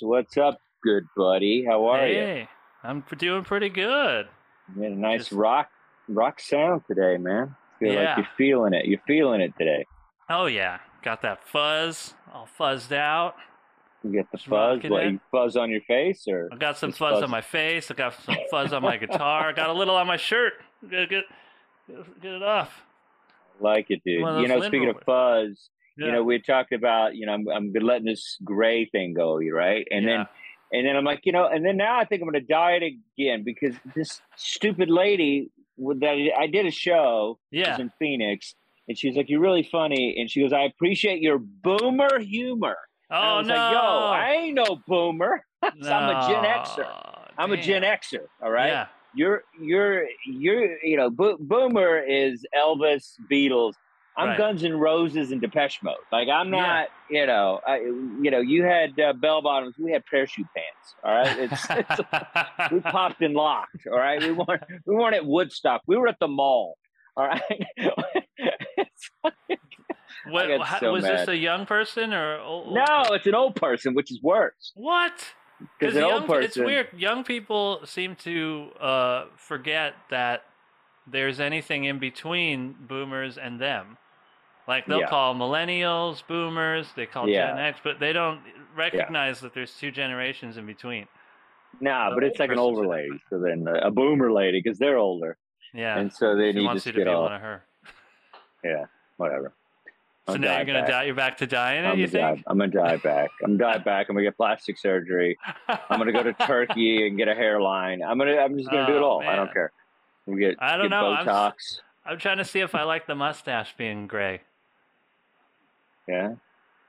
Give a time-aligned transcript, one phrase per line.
[0.00, 1.64] What's up, good buddy?
[1.64, 2.14] How are you?
[2.14, 2.48] Hey,
[2.82, 4.28] I'm doing pretty good.
[4.76, 5.68] You had a nice Just- rock
[6.08, 7.56] rock sound today, man.
[7.78, 8.08] Feel Yeah.
[8.10, 8.84] like you're feeling it.
[8.86, 9.84] You're feeling it today.
[10.28, 13.36] Oh yeah, got that fuzz all fuzzed out.
[14.02, 14.82] You get the Just fuzz.
[14.84, 17.22] What you fuzz on your face, or I got some fuzz, fuzz.
[17.22, 17.90] on my face.
[17.90, 19.48] I got some fuzz on my guitar.
[19.48, 20.54] I got a little on my shirt.
[20.88, 21.24] Get get
[22.20, 22.82] get it off.
[23.60, 24.20] like it, dude?
[24.20, 26.06] You know, speaking of fuzz, Yeah.
[26.06, 29.86] you know, we talked about, you know, I'm, I'm letting this gray thing go, right?
[29.90, 30.16] And Yeah.
[30.18, 30.26] then
[30.72, 32.82] And then I'm like, you know, and then now I think I'm going to diet
[32.82, 38.54] again because this stupid lady that I did a show yeah, in Phoenix,
[38.88, 42.76] and she's like, "You're really funny," and she goes, "I appreciate your boomer humor."
[43.10, 43.54] And I Oh was no!
[43.54, 45.44] like, "Yo, I ain't no boomer.
[45.62, 45.72] I'm
[46.10, 46.86] a Gen Xer.
[47.38, 47.82] I'm a Gen.
[47.82, 48.18] Xer.
[48.42, 48.68] All right.
[48.68, 53.74] Yeah, You're you're you're you know, bo- boomer is Elvis, Beatles.
[54.16, 54.38] I'm Right.
[54.38, 55.96] Guns N' Roses and Depeche Mode.
[56.12, 56.60] Like I'm Yeah.
[56.60, 60.94] not, you know, I, you know, you had uh, bell bottoms, we had parachute pants.
[61.02, 63.86] All right, it's, it's we popped and locked.
[63.90, 65.82] All right, we weren't we weren't at Woodstock.
[65.86, 66.76] We were at the mall.
[67.16, 67.42] All right.
[69.24, 73.34] Like- What, how- so was this a young person or old, old no, it's an
[73.34, 74.72] old person, which is worse.
[74.74, 75.12] What?
[75.78, 76.88] Because young, old person, it's weird.
[76.96, 80.44] Young people seem to uh, forget that
[81.06, 83.98] there's anything in between boomers and them.
[84.66, 85.06] Like they'll Yeah.
[85.08, 87.48] call millennials boomers, they call Yeah.
[87.48, 88.40] Gen X, but they don't
[88.74, 91.06] recognize that there's two generations in between.
[91.80, 94.96] Nah, the but it's like an older lady, so then a boomer lady because they're
[94.98, 95.36] older,
[95.72, 97.22] Yeah, and so they she need wants to you to be get off.
[97.24, 97.64] one of her.
[98.64, 98.86] Yeah,
[99.18, 99.52] whatever.
[100.26, 100.88] So I'm now you're gonna back.
[100.88, 101.02] die.
[101.02, 101.84] You're back to dying.
[101.84, 102.38] I'm you gonna think?
[102.38, 102.44] dive.
[102.46, 103.30] I'm gonna dive back.
[103.42, 104.06] I'm gonna dive back.
[104.08, 105.36] I'm gonna get plastic surgery.
[105.68, 108.02] I'm gonna go to Turkey and get a hairline.
[108.02, 108.36] I'm gonna.
[108.38, 109.22] I'm just gonna do it Oh, all.
[109.22, 109.52] I don't man.
[109.52, 109.72] care.
[110.38, 110.56] Get.
[110.60, 111.12] I don't get know.
[111.12, 111.52] I'm.
[112.06, 114.40] I'm trying to see if I like the mustache being gray.
[116.08, 116.34] Yeah.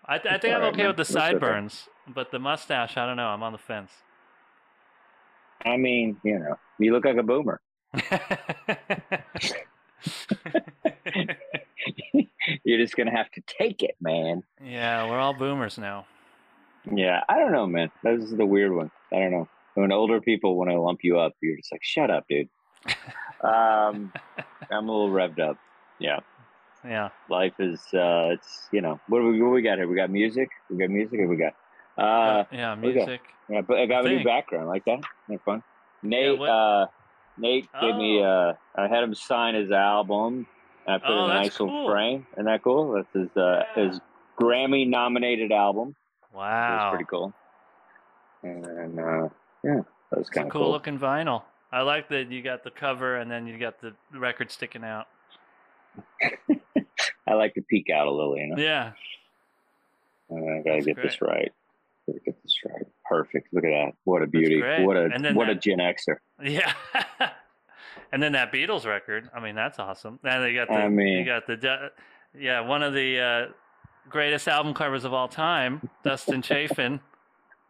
[0.06, 0.88] I, I think I'm right, okay man.
[0.88, 3.28] with the sideburns, but the mustache, I don't know.
[3.28, 3.92] I'm on the fence.
[5.64, 7.59] I mean, you know, you look like a boomer.
[12.64, 14.44] You're just gonna have to take it, man.
[14.64, 16.06] yeah, we're all boomers now.
[16.92, 17.92] Yeah, I don't know, man.
[18.04, 18.92] This is the weird one.
[19.12, 19.48] I don't know.
[19.74, 22.48] When older people want to lump you up, you're just like, shut up, dude.
[23.44, 24.14] um,
[24.70, 25.58] I'm a little revved up.
[26.00, 26.20] Yeah,
[26.88, 27.09] Yeah.
[27.29, 27.81] life is.
[27.94, 29.88] uh It's you know what do we what do we got here?
[29.88, 30.50] We got music.
[30.69, 31.19] We got music.
[31.19, 31.53] Or we got.
[31.97, 33.22] Uh, yeah, music.
[33.50, 35.00] yeah, but I got a new background like that.
[35.00, 35.63] Isn't that fun?
[36.03, 36.38] Nate.
[36.38, 36.88] what- uh
[37.38, 38.22] Nate gave me.
[38.22, 38.25] Oh.
[38.25, 40.47] uh I had him sign his album.
[40.88, 41.90] And I put Oh, in a that's nice little cool.
[41.90, 42.28] frame.
[42.34, 42.91] Isn't that cool?
[42.94, 44.00] That's his uh, his
[44.40, 45.95] Grammy nominated album.
[46.31, 46.90] It was Wow.
[46.91, 47.34] pretty cool.
[48.44, 49.29] And uh,
[49.63, 49.79] yeah,
[50.12, 50.72] that was kind of cool, cool.
[50.72, 51.41] looking vinyl.
[51.72, 55.07] I like that you got the cover and then you got the record sticking out.
[57.28, 58.58] I like to peek out a little, you know.
[58.62, 58.91] Yeah.
[60.31, 61.51] Uh, I gotta That's get this right.
[62.07, 62.86] Gotta get this right.
[63.07, 63.48] Perfect.
[63.54, 63.94] Look at that.
[64.04, 64.62] What a beauty.
[64.83, 66.18] What a And then what a Gen Xer.
[66.44, 66.74] Yeah.
[68.12, 69.30] and then that Beatles record.
[69.36, 70.19] I mean, that's awesome.
[70.24, 71.92] And you got the I mean- you got the
[72.38, 73.45] yeah, one of the uh,
[74.10, 77.00] greatest album covers of all time, Dustin Chafin.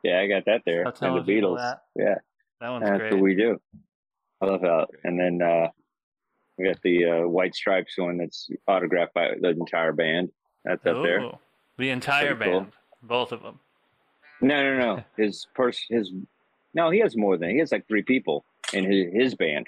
[0.04, 0.86] Yeah, I got that there.
[0.86, 1.57] I'll And the Beatles.
[1.57, 1.81] that.
[1.96, 2.16] Yeah,
[2.62, 3.13] That one's that's great.
[3.13, 3.60] what we do.
[4.40, 4.86] I love that.
[5.04, 5.69] And then uh,
[6.57, 10.31] we got the uh, White Stripes one that's autographed by the entire band.
[10.63, 11.31] That's up there.
[11.78, 12.60] The entire Pretty cool.
[12.62, 12.72] band,
[13.04, 13.60] both of them.
[14.42, 15.04] No, no, no.
[15.24, 16.12] His pers his
[16.74, 18.44] no, he has more than he has like three people
[18.74, 19.68] in his, his band.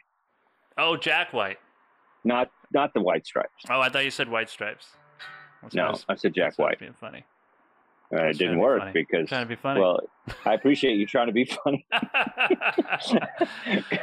[0.77, 1.57] Oh, Jack White.
[2.23, 3.63] Not not the White Stripes.
[3.69, 4.87] Oh, I thought you said White Stripes.
[5.61, 6.79] That's what No, was- I said Jack that's what I was White.
[6.79, 7.23] being funny.
[8.13, 8.91] Uh, it didn't work funny.
[8.93, 9.81] because Trying to be funny.
[9.81, 9.99] well,
[10.45, 11.85] I appreciate you trying to be funny.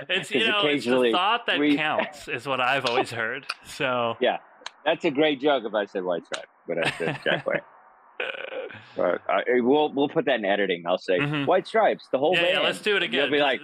[0.09, 3.47] it's you know it's the thought that we- counts is what I've always heard.
[3.65, 4.39] So Yeah,
[4.85, 7.63] that's a great joke if I said White Stripe, but I said Jack White.
[8.97, 10.85] But, uh, we'll we'll put that in editing.
[10.87, 11.47] I'll say Mhm.
[11.47, 12.55] White Stripes, the whole yeah, band.
[12.55, 13.23] yeah, let's do it again.
[13.23, 13.61] You'll be like,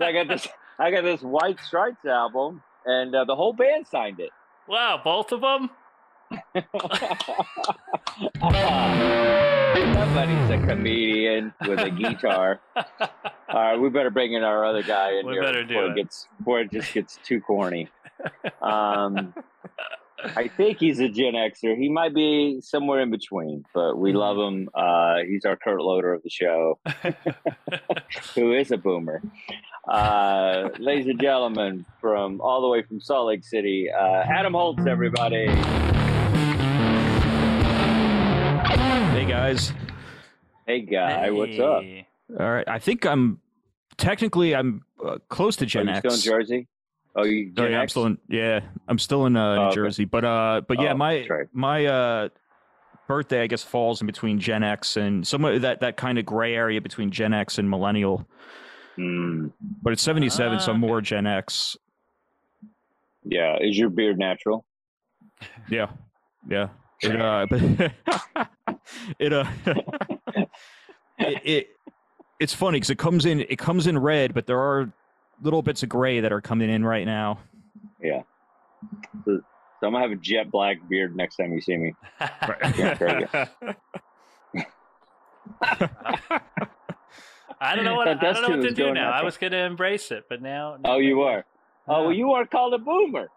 [0.00, 0.48] I got this.
[0.78, 4.30] I got this White Stripes album, and uh, the whole band signed it.
[4.66, 5.70] wow, both of them.
[9.94, 12.60] Somebody's a comedian with a guitar.
[12.76, 12.82] All
[13.52, 15.96] right, we better bring in our other guy in We here better do before it.
[15.96, 17.88] gets before it just gets too corny.
[18.62, 19.34] Um,
[20.36, 21.76] I think he's a Gen Xer.
[21.76, 24.70] He might be somewhere in between, but we love him.
[24.72, 26.78] Uh, he's our Kurt Loder of the show,
[28.34, 29.20] who is a boomer.
[29.86, 34.86] Uh, ladies and gentlemen, from all the way from Salt Lake City, uh, Adam Holtz,
[34.86, 35.46] everybody.
[39.14, 39.72] Hey guys.
[40.66, 41.82] Hey, guy, what's up?
[42.40, 42.66] All right.
[42.66, 43.38] I think I'm
[43.96, 45.98] technically I'm uh, close to Gen Are you X.
[46.00, 46.68] still in Jersey?
[47.14, 47.92] Oh, you Oh, Gen yeah, I'm X?
[47.92, 48.18] still in.
[48.28, 49.74] Yeah, I'm still in uh, New Oh, okay.
[49.74, 50.04] Jersey.
[50.04, 51.46] But uh, but yeah, Oh, my right.
[51.52, 52.28] my uh
[53.06, 56.56] birthday I guess falls in between Gen X and somewhere that that kind of gray
[56.56, 58.26] area between Gen X and Millennial.
[58.98, 59.52] Mm,
[59.82, 61.76] But it's 77, so Ah, I'm more Gen X.
[63.24, 63.58] yeah.
[63.60, 64.64] Is your beard natural?
[65.68, 65.90] Yeah,
[66.48, 66.68] yeah.
[67.02, 67.60] It uh, but
[69.18, 69.44] it uh,
[71.18, 71.68] it, it
[72.40, 74.92] it's funny because it comes in it comes in red, but there are
[75.42, 77.38] little bits of gray that are coming in right now.
[78.02, 78.22] Yeah.
[79.24, 79.40] So,
[79.80, 81.94] so I'm gonna have a jet black beard next time you see me.
[82.20, 83.46] Yeah,
[87.60, 89.10] I don't know what I don't know what to do going now.
[89.10, 90.78] I was going to embrace it, but now.
[90.84, 91.44] Oh, you are.
[91.86, 93.28] Oh, well, you are called a boomer.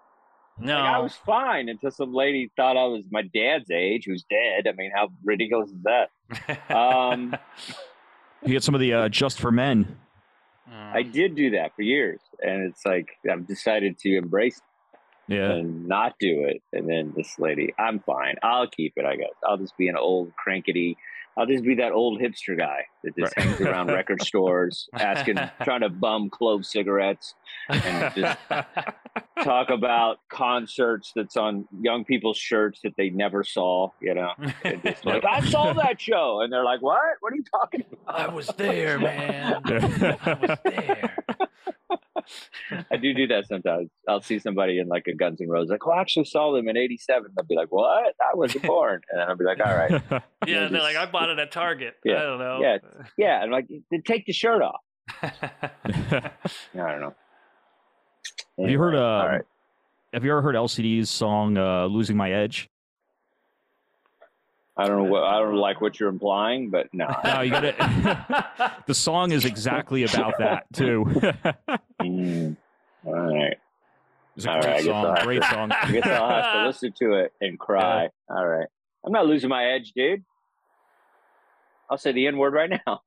[0.59, 0.73] No.
[0.75, 4.67] Like, I was fine until some lady thought I was my dad's age, who's dead.
[4.67, 6.09] I mean, how ridiculous is that?
[6.75, 7.35] Um,
[8.43, 9.97] You get some of the uh, just for men.
[10.71, 10.93] Mm.
[10.95, 14.61] I did do that for years, and it's like I've decided to embrace
[15.27, 15.51] Yeah.
[15.53, 16.61] and not do it.
[16.73, 18.35] And then this lady, I'm fine.
[18.43, 19.05] I'll keep it.
[19.05, 20.97] I guess I'll just be an old crankety.
[21.37, 23.45] I'll just be that old hipster guy that just Right.
[23.45, 27.35] hangs around record stores, asking, trying to bum clove cigarettes,
[27.69, 28.39] and just
[29.43, 33.89] talk about concerts that's on young people's shirts that they never saw.
[34.01, 34.31] You know,
[34.83, 36.99] just like I saw that show, and they're like, "What?
[37.19, 39.61] What are you talking about?" I was there, man.
[39.63, 41.17] I was there.
[42.91, 43.89] I do do that sometimes.
[44.07, 46.67] I'll see somebody in like a Guns N' Roses, like, "Oh, I actually saw them
[46.67, 48.13] in '87." They'll be like, "What?
[48.21, 51.29] I wasn't born," and I'll be like, "All right, Yeah, Yeah, they're like, I bought
[51.29, 51.95] it at Target.
[52.03, 52.59] Yeah, I don't know.
[52.61, 52.77] yeah,
[53.17, 54.81] yeah." And like, "Then take the shirt off.
[55.21, 55.31] have
[56.75, 57.15] I don't know.
[58.59, 58.95] Have you heard?
[58.95, 59.41] Uh, all right.
[60.13, 62.69] Have you ever heard LCD's song uh, "Losing My Edge"?
[64.79, 67.07] I don't know what I don't like what you're implying, but no.
[67.23, 68.73] No, you got to.
[68.87, 71.05] the song is exactly about that too.
[71.99, 72.55] Mm,
[73.05, 73.57] all right.
[74.35, 75.25] it's a All great right, I guess I'll song.
[75.25, 75.71] Great to- song.
[75.71, 78.09] I guess I'll have to listen to it and cry.
[78.29, 78.67] All right.
[79.03, 80.23] I'm not losing my edge, dude.
[81.89, 83.01] I'll say the N word right now.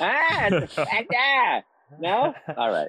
[0.00, 0.50] ah,
[1.12, 1.60] ah,
[1.98, 2.34] no?
[2.56, 2.88] All right.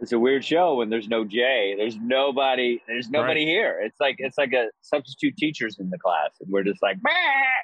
[0.00, 1.74] It's a weird show when there's no Jay.
[1.76, 2.80] There's nobody.
[2.86, 3.48] There's nobody Right.
[3.48, 3.80] here.
[3.82, 7.10] It's like it's like a substitute teachers in the class, and we're just like, "Bah,"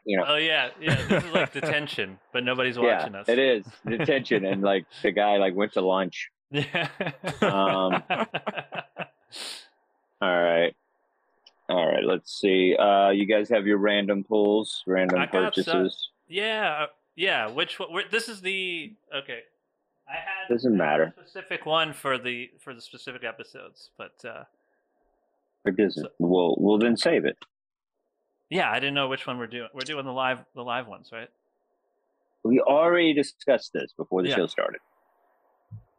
[0.05, 0.25] you know.
[0.29, 0.97] Oh yeah, yeah.
[1.09, 3.29] This is like detention, but nobody's watching yeah, us.
[3.29, 6.31] it is detention, and like the guy like went to lunch.
[6.51, 6.89] Yeah.
[7.41, 8.03] Um,
[10.21, 10.75] All right.
[11.69, 12.05] All right.
[12.05, 12.77] Let's see.
[12.77, 15.31] Uh, you guys have your random pulls, random I some.
[15.45, 16.11] purchases.
[16.29, 17.49] yeah, uh, yeah.
[17.51, 17.89] Which one?
[18.11, 19.41] This is the okay.
[20.09, 21.13] I had Doesn't matter.
[21.17, 24.45] a specific one for the for the specific episodes, but uh,
[25.65, 26.07] It doesn't.
[26.19, 27.37] We'll we'll then save it.
[28.51, 29.69] yeah, I didn't know which one we're doing.
[29.75, 31.29] We're doing the live the live ones, right?
[32.45, 34.37] We already discussed this before the Yeah.
[34.37, 34.81] show started.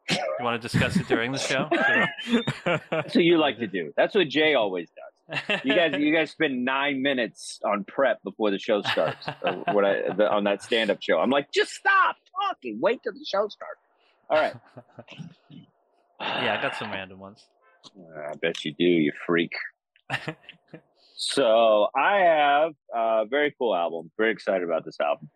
[0.10, 1.68] You want to discuss it during the show?
[2.24, 2.80] Sure.
[2.90, 3.94] That's what you like to do.
[3.98, 5.62] That's what Jay always does.
[5.66, 9.26] You guys, you guys spend nine minutes on prep before the show starts.
[9.74, 11.20] what I the, on that stand-up show?
[11.20, 12.16] I'm like, just stop
[12.48, 12.80] talking.
[12.82, 13.82] Wait till the show starts.
[14.29, 14.55] All right.
[16.19, 17.46] yeah, I got some random ones.
[18.29, 19.53] I bet you do, you freak.
[21.19, 24.12] So I have a very cool album.
[24.17, 25.29] Very excited about this album.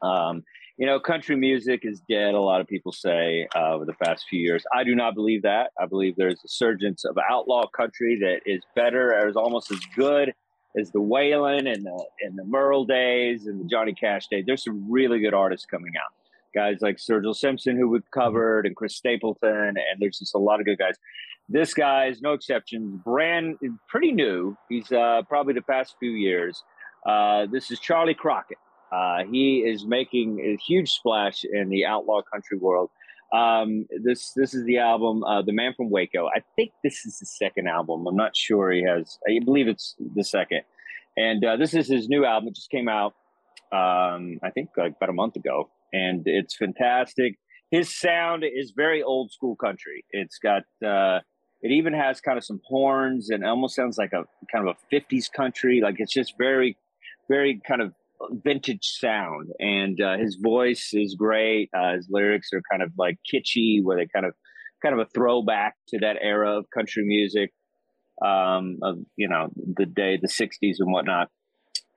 [0.00, 0.42] Um,
[0.78, 2.32] you know, country music is dead.
[2.32, 4.64] A lot of people say uh, over the past few years.
[4.74, 5.70] I do not believe that.
[5.78, 9.80] I believe there's a surgence of outlaw country that is better, or is almost as
[9.94, 10.32] good
[10.80, 14.44] as the Waylon and the and the Merle days and the Johnny Cash days.
[14.46, 16.21] There's some really good artists coming out.
[16.54, 20.60] Guys like Sturgill Simpson, who we've covered, and Chris Stapleton, and there's just a lot
[20.60, 20.96] of good guys.
[21.48, 23.00] This guy is no exception.
[23.04, 23.56] Brand
[23.88, 24.56] pretty new.
[24.68, 26.62] He's uh, probably the past few years.
[27.06, 28.58] Uh, this is Charley Crockett.
[28.92, 32.90] Uh, he is making a huge splash in the outlaw country world.
[33.32, 37.18] Um, this this is the album, uh, "The Man from Waco." I think this is
[37.18, 38.06] the second album.
[38.06, 38.70] I'm not sure.
[38.70, 39.18] He has.
[39.26, 40.62] I believe it's the second.
[41.16, 42.48] And uh, this is his new album.
[42.48, 43.14] It just came out.
[43.72, 47.38] Um, I think like about a month ago, and it's fantastic.
[47.70, 50.04] His sound is very old school country.
[50.10, 50.62] It's got.
[50.84, 51.20] Uh,
[51.62, 54.94] it even has kind of some horns and almost sounds like a kind of a
[54.94, 55.80] 50s country.
[55.80, 56.76] Like it's just very,
[57.28, 57.92] very kind of
[58.44, 61.70] vintage sound, and uh, his voice is great.
[61.76, 64.34] Uh, his lyrics are kind of like kitschy, where they kind of
[64.82, 67.52] kind of a throwback to that era of country music,
[68.24, 71.28] um, of you know the day the '60s and whatnot.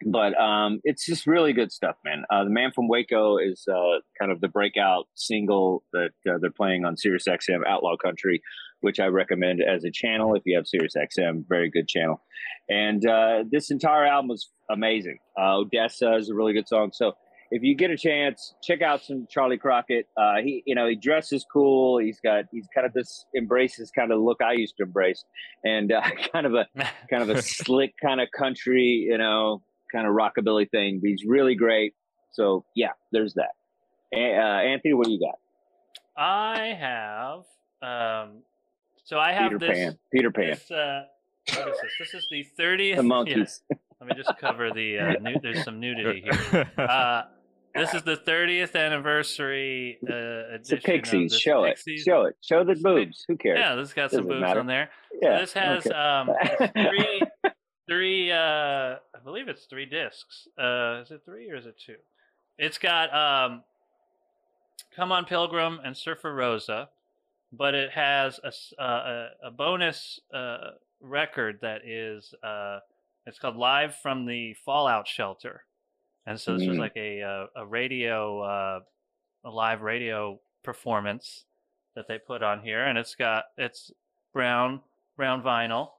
[0.08, 2.26] But um, it's just really good stuff, man.
[2.30, 6.52] Uh, the Man from Waco is uh, kind of the breakout single that uh, they're
[6.52, 8.42] playing on Sirius XM Outlaw Country
[8.86, 12.22] which I recommend as a channel if you have Sirius XM, very good channel.
[12.70, 15.18] And uh, this entire album is amazing.
[15.36, 16.92] Uh, Odessa is a really good song.
[16.94, 17.14] So
[17.50, 20.08] if you get a chance, check out some Charley Crockett.
[20.16, 21.98] Uh, he, you know, he dresses cool.
[21.98, 25.24] He's got, he's kind of this embraces kind of look I used to embrace,
[25.64, 26.68] and uh, kind of a,
[27.10, 29.64] kind of a slick kind of country, you know,
[29.96, 31.00] kind of rockabilly thing.
[31.04, 31.94] He's really great.
[32.32, 33.52] So yeah, there's that.
[34.14, 35.40] Uh, Anthony, what do you got?
[36.18, 37.40] I have
[37.82, 38.38] um,
[39.04, 39.78] so I have Peter this.
[39.78, 39.98] Pan.
[40.12, 40.50] Peter Pan.
[40.52, 41.04] This, uh,
[41.54, 41.92] what is this?
[42.00, 42.98] This is the thirtieth.
[42.98, 43.62] the monkeys.
[43.70, 45.00] Yeah, let me just cover the.
[45.00, 46.72] Uh, nu- there's some nudity here.
[46.78, 47.24] Uh,
[47.84, 50.78] this is the 30th anniversary uh, It's a edition.
[50.78, 51.32] of Pixies.
[51.34, 51.78] this Show it.
[51.78, 52.38] Show it.
[52.42, 53.26] Show the It's a big- boobs.
[53.28, 53.60] Who cares?
[53.60, 54.60] Yeah, this got some Doesn't boobs matter.
[54.62, 54.90] on there.
[55.22, 55.94] Yeah, this has okay.
[55.94, 56.30] um
[56.74, 57.22] three
[57.88, 58.36] three uh
[58.98, 60.48] I believe it's three discs.
[60.58, 61.96] Uh is it three or is it two?
[62.58, 63.64] It's got um
[64.96, 66.90] Come on Pilgrim and Surfer Rosa,
[67.52, 72.80] but it has a uh, a, a bonus uh record that is uh
[73.26, 75.64] it's called Live from the Fallout Shelter.
[76.28, 76.80] And so this was Mm.
[76.80, 78.80] like a uh, a radio uh
[79.44, 81.46] a live radio performance
[81.96, 83.92] that they put on here and it's got it's
[84.34, 84.82] brown
[85.16, 85.92] brown vinyl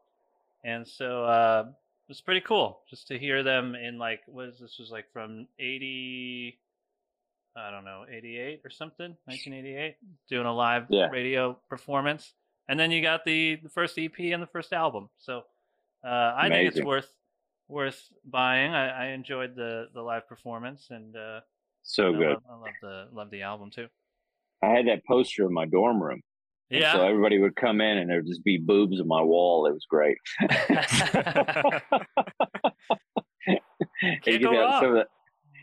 [0.66, 1.64] and so uh
[2.08, 5.46] was pretty cool just to hear them in like what is this was like from
[5.58, 6.58] 80
[7.56, 9.96] i don't know 88 or something 1988
[10.28, 11.08] doing a live Yeah.
[11.08, 12.34] radio performance
[12.68, 15.44] and then you got the, the first ep and the first album so
[16.04, 17.08] uh i think it's worth
[17.68, 21.40] worth buying i, I enjoyed the the live performance and uh
[21.82, 22.28] So I good.
[22.34, 23.88] love, I love the love the album too
[24.62, 26.22] I had that poster in my dorm room.
[26.70, 29.66] And yeah So everybody would come in and there'd just be boobs on my wall.
[29.66, 30.16] It was great.
[34.00, 34.80] Can't you go wrong.
[34.82, 35.06] some of the-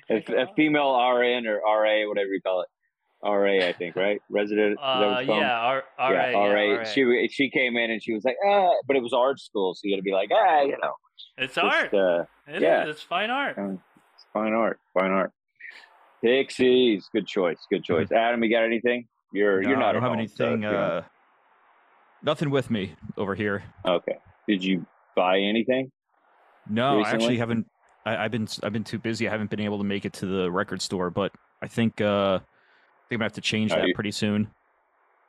[0.09, 2.67] a, a female RN or RA, whatever you call it.
[3.25, 4.21] RA, I think, right?
[4.29, 4.77] Resident.
[4.81, 6.77] Uh, yeah, R- RA, yeah, RA.
[6.79, 6.83] RA.
[6.83, 9.79] She she came in and she was like, ah, but it was art school, so
[9.85, 10.93] you got to be like, ah, you know,
[11.37, 11.93] it's just, art.
[11.93, 12.83] uh, It yeah.
[12.83, 12.95] is.
[12.95, 13.57] It's fine art.
[13.57, 13.69] uh,
[14.15, 15.31] it's fine art, fine art.
[16.21, 18.11] Pixies, good choice, good choice.
[18.15, 19.07] Adam, you got anything?
[19.33, 20.61] You're No, you're not I don't have home, anything.
[20.61, 21.01] don't- Uh,
[22.21, 23.63] nothing with me over here.
[23.85, 24.17] okay.
[24.47, 24.85] Did you
[25.15, 25.91] buy anything?
[26.69, 27.65] No, I actually haven't.
[28.05, 29.27] I, I've been I've been too busy.
[29.27, 32.35] I haven't been able to make it to the record store, but I think uh,
[32.35, 32.43] I think
[33.11, 34.47] I'm gonna have to change Are that you- pretty soon.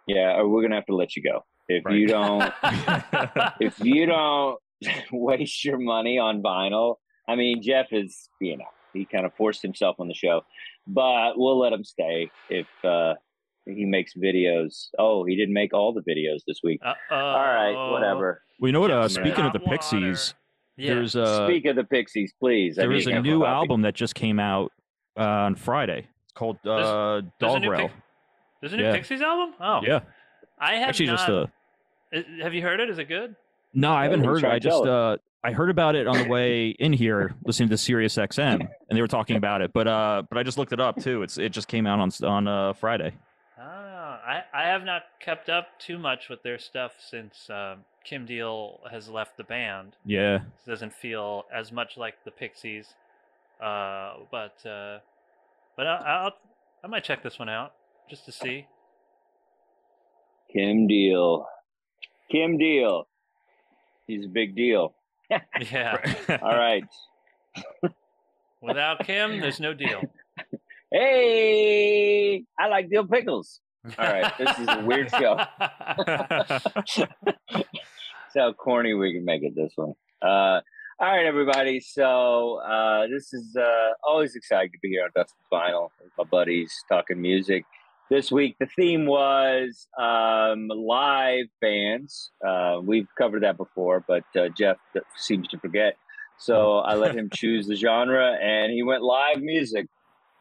[0.06, 1.96] Yeah, we're gonna have to let you go if Right.
[1.96, 2.52] you don't.
[3.61, 4.58] if you don't
[5.12, 6.96] waste your money on vinyl,
[7.28, 10.42] I mean, Jeff is, you know, he kind of forced himself on the show,
[10.87, 13.14] but we'll let him stay if uh,
[13.66, 14.88] he makes videos.
[14.99, 16.80] Oh, he didn't make all the videos this week.
[16.85, 17.14] Uh-oh.
[17.16, 18.42] All right, whatever.
[18.61, 18.90] well, you know what?
[18.90, 19.61] Uh, speaking of the.
[19.61, 20.35] Pixies,
[20.76, 20.94] Yeah.
[20.94, 22.78] there's uh, Speak of the Pixies, please.
[22.78, 23.49] I there need is a new copy.
[23.50, 24.73] album that just came out
[25.18, 26.06] uh, on Friday.
[26.25, 27.88] It's called uh, There's a Dog new Rail.
[27.88, 27.97] Pic-
[28.61, 28.92] There's a new Yeah.
[28.94, 29.54] Pixies album?
[29.61, 29.80] Oh.
[29.85, 30.00] Yeah,
[30.59, 31.18] I have actually, not.
[31.18, 31.47] just uh,
[32.42, 32.90] Have you heard it?
[32.90, 33.35] Is it good?
[33.73, 34.38] no, I haven't heard.
[34.44, 34.50] it.
[34.50, 38.14] I just uh, I heard about it on the way in here, listening to Sirius
[38.16, 39.73] XM, and they were talking about it.
[39.73, 41.23] But uh, but I just looked it up too.
[41.23, 43.12] It's it just came out on on uh, Friday.
[43.58, 48.26] Ah, I, I have not kept up too much with their stuff since um, Kim
[48.26, 49.92] Deal has left the band.
[50.04, 52.94] Yeah, It doesn't feel as much like the Pixies.
[53.62, 54.99] Uh, but uh,
[55.76, 56.32] but I, I'll
[56.82, 57.73] I might check this one out
[58.11, 58.66] just to see.
[60.52, 61.46] Kim Deal.
[62.30, 63.06] Kim Deal.
[64.06, 64.94] He's a big deal.
[65.73, 65.96] Yeah.
[66.42, 66.84] All right.
[68.61, 70.02] Without Kim, there's no deal.
[70.94, 73.58] Hey, I like dill pickles.
[73.98, 75.36] All right, this is a weird show.
[78.30, 79.94] See how corny we can make it this one.
[80.22, 80.60] Uh,
[81.00, 81.80] all right, everybody.
[81.80, 86.22] So uh, this is uh, always exciting to be here on Dustin's Vinyl with my
[86.22, 87.64] buddies talking music.
[88.08, 92.30] This week, the theme was um, live bands.
[92.46, 94.76] Uh, we've covered that before, but uh, Jeff
[95.16, 95.96] seems to forget.
[96.38, 99.88] So I let him choose the genre, and he went live music.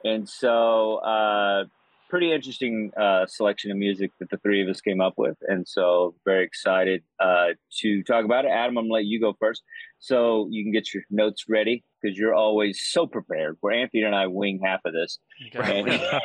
[0.04, 1.66] And so uh,
[2.10, 5.68] pretty interesting uh, selection of music that the three of us came up with, and
[5.68, 7.48] so very excited uh,
[7.80, 8.50] to talk about it.
[8.50, 9.64] Adam, I'm gonna let you go first,
[9.98, 13.58] so you can get your notes ready because you're always so prepared.
[13.62, 15.18] Where Anthony and I wing half of this.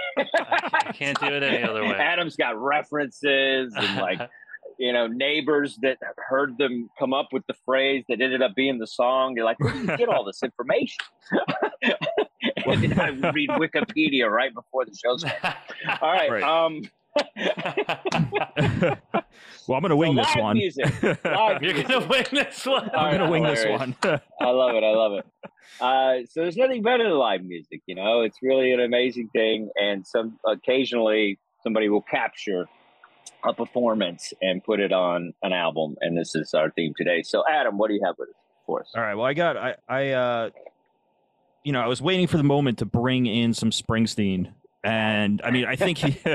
[0.18, 1.94] I can't do it any other way.
[1.94, 4.20] Adam's got references and like
[4.78, 8.78] you know, neighbors that heard them come up with the phrase that ended up being
[8.78, 9.34] the song.
[9.36, 10.98] You're like, where do you get all this information?
[12.72, 15.36] and then I read Wikipedia right before the show starts.
[16.02, 16.30] All right.
[16.30, 16.42] right.
[16.42, 16.82] Um,
[19.66, 20.56] well, I'm going to wing so this one.
[20.56, 20.94] Music.
[21.02, 22.90] You're going to wing this one.
[22.94, 23.96] I'm going to wing this one.
[24.02, 24.84] I love it.
[24.84, 25.26] I love it.
[25.80, 27.82] Uh, so there's nothing better than live music.
[27.86, 32.66] You know, it's really an amazing thing, and some occasionally somebody will capture
[33.44, 35.96] a performance and put it on an album.
[36.00, 37.22] And this is our theme today.
[37.22, 38.34] So, Adam, what do you have with us
[38.66, 38.92] for us?
[38.96, 39.14] All right.
[39.14, 40.50] Well, I got I I uh,
[41.68, 45.50] you know I was waiting for the moment to bring in some Springsteen, and I
[45.50, 46.18] mean I think he.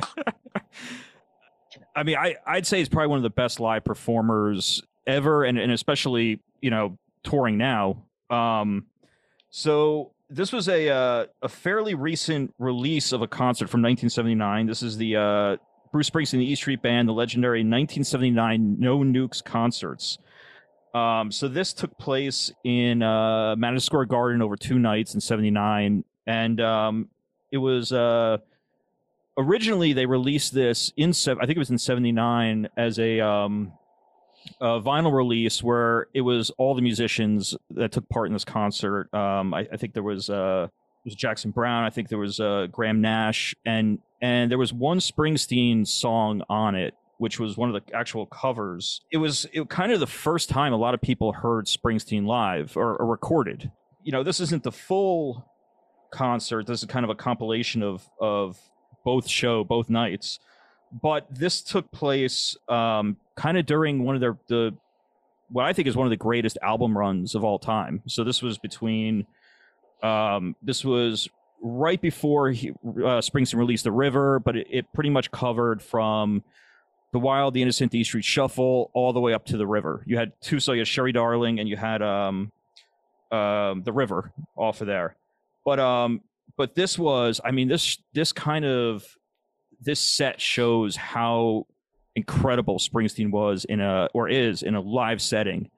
[1.96, 5.58] I mean, I I'd say he's probably one of the best live performers ever, and
[5.58, 8.04] and especially you know touring now.
[8.30, 8.86] Um,
[9.50, 14.68] so this was a uh, a fairly recent release of a concert from 1979.
[14.68, 15.58] This is the uh,
[15.92, 20.20] Bruce Springsteen, the E Street Band, the legendary 1979 No Nukes concerts.
[20.94, 26.04] Um, so this took place in uh, Madison Square Garden over two nights in '79,
[26.28, 27.10] and um,
[27.52, 28.38] it was uh,
[29.38, 33.74] originally they released this in I think it was in '79 as a, um,
[34.62, 39.12] a, vinyl release where it was all the musicians that took part in this concert.
[39.14, 40.68] Um, I, I, think there was uh,
[41.06, 45.00] was Jackson Browne, I think there was uh, Graham Nash, and and there was one
[45.00, 46.94] Springsteen song on it,
[47.24, 49.00] which was one of the actual covers.
[49.10, 52.76] It was it kind of the first time a lot of people heard Springsteen live
[52.76, 53.72] or, or recorded.
[54.04, 55.50] You know, this isn't the full
[56.12, 56.68] concert.
[56.68, 58.60] This is kind of a compilation of of
[59.06, 60.40] both show, both nights.
[60.92, 64.76] But this took place um, kind of during one of their the
[65.48, 68.04] what I think is one of the greatest album runs of all time.
[68.06, 69.28] So this was between
[70.04, 71.30] um, this was
[71.62, 76.44] right before he, uh, Springsteen released The River, but it, it, pretty much covered from
[77.14, 80.04] The Wild, The Innocent, The Street Shuffle, all the way up to The River.
[80.08, 82.52] You had two, so you had Sherry Darling and you had um,
[83.32, 85.16] uh, The River off of there.
[85.64, 86.22] But um,
[86.58, 89.06] but this was, I mean, this this kind of
[89.80, 91.68] this set shows how
[92.16, 95.70] incredible Springsteen was in a or is in a live setting.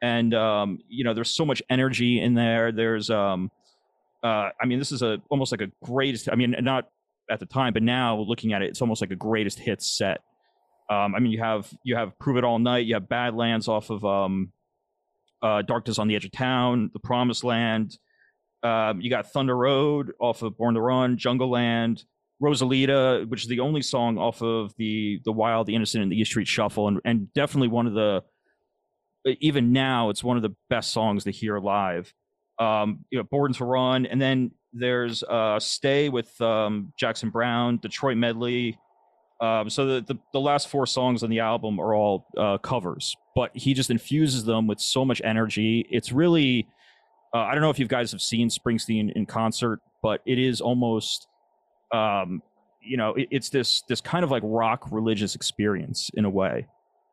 [0.00, 2.72] And um, you know, there's so much energy in there.
[2.72, 3.50] There's um,
[4.22, 6.30] uh, I mean, this is a almost like a greatest.
[6.32, 6.88] I mean, not
[7.30, 10.22] at the time, but now looking at it, it's almost like a greatest hits set.
[10.90, 13.90] Um, I mean, you have you have Prove It All Night, you have Badlands off
[13.90, 14.52] of um,
[15.42, 17.98] uh, Darkness on the Edge of Town, The Promised Land.
[18.62, 22.04] Um, you got Thunder Road off of Born to Run, Jungle Land,
[22.42, 26.20] Rosalita, which is the only song off of the the Wild, the Innocent, and the
[26.20, 28.22] East Street Shuffle, and and definitely one of the
[29.40, 32.14] even now it's one of the best songs to hear live
[32.58, 37.78] um, you know, Born to Run, and then there's uh, Stay with um, Jackson Browne,
[37.78, 38.78] Detroit Medley.
[39.40, 43.14] Um, so the, the, the last four songs on the album are all uh, covers,
[43.36, 45.86] but he just infuses them with so much energy.
[45.90, 46.66] It's really,
[47.32, 50.60] uh, I don't know if you guys have seen Springsteen in concert, but it is
[50.60, 51.28] almost,
[51.92, 52.42] um,
[52.82, 56.66] you know, it, it's this this kind of like rock religious experience in a way.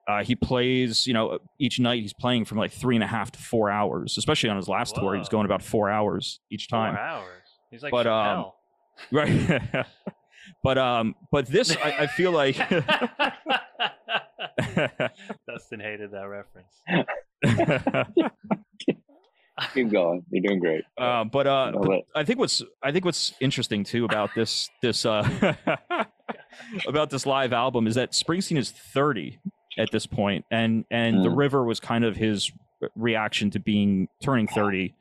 [0.08, 3.32] Uh, he plays, you know, each night he's playing from like three and a half
[3.32, 4.18] to four hours.
[4.18, 5.02] Especially on his last Whoa.
[5.02, 6.96] tour, he was going about four hours each time.
[6.96, 7.44] Four hours.
[7.72, 8.52] He's like but, um,
[9.12, 9.86] right.
[10.64, 12.58] but um, but this I, I feel like
[15.48, 16.82] Dustin hated that reference.
[19.74, 20.26] Keep going.
[20.32, 20.84] You're doing great.
[20.98, 25.06] Uh, but uh, but I think what's I think what's interesting too about this this
[25.06, 25.54] uh
[26.88, 29.40] about this live album is that Springsteen is 30
[29.78, 31.24] at this point, and and mm.
[31.24, 32.52] the river was kind of his
[32.96, 34.94] reaction to being turning thirty,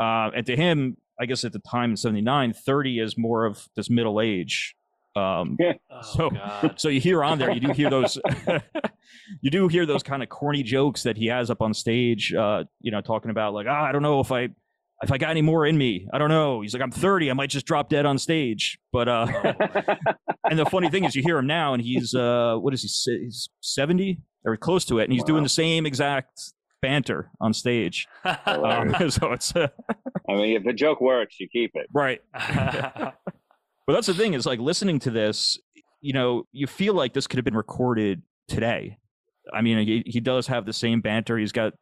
[0.00, 3.66] uh, and to him, I guess at the time in '79, thirty is more of
[3.76, 4.74] this middle age.
[5.16, 5.56] Um,
[5.90, 6.74] oh, so God.
[6.76, 8.18] so you hear on there, you do hear those,
[9.40, 12.34] you do hear those kind of corny jokes that he has up on stage.
[12.34, 14.48] Uh, you know, talking about like, ah, I don't know if I
[15.02, 16.62] if I got any more in me, I don't know.
[16.62, 17.30] He's like, I'm 30.
[17.30, 18.78] I might just drop dead on stage.
[18.92, 19.26] But uh,
[20.48, 23.18] and the funny thing is, you hear him now, and he's uh, what is he?
[23.24, 25.26] He's 70 or close to it, and he's wow.
[25.26, 26.53] doing the same exact
[26.84, 28.06] banter on stage.
[28.46, 29.68] Um, so it's uh,
[30.28, 31.88] I mean, if a joke works, you keep it.
[31.92, 32.20] right.
[33.86, 35.58] But that's the thing is like listening to this,
[36.00, 38.96] you know, you feel like this could have been recorded today.
[39.52, 41.36] I mean, he, he does have the same banter.
[41.36, 41.74] He's got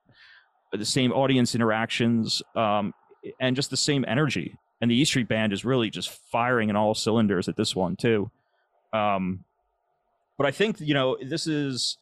[0.72, 2.92] the same audience interactions, um,
[3.40, 4.56] and just the same energy.
[4.80, 7.94] And the E Street Band is really just firing in all cylinders at this one
[7.94, 8.32] too.
[8.92, 9.44] Um,
[10.36, 11.98] but I think you know this is,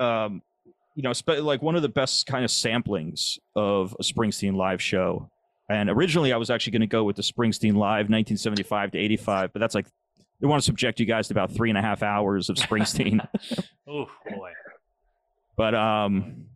[0.00, 0.42] um,
[0.98, 4.82] you know, spe- like one of the best kind of samplings of a Springsteen live
[4.82, 5.30] show.
[5.70, 9.52] And originally, I was actually going to go with the Springsteen live 1975 to 85,
[9.52, 9.86] but that's like
[10.40, 13.24] they want to subject you guys to about three and a half hours of Springsteen.
[13.88, 14.50] oh boy.
[15.56, 16.46] but um,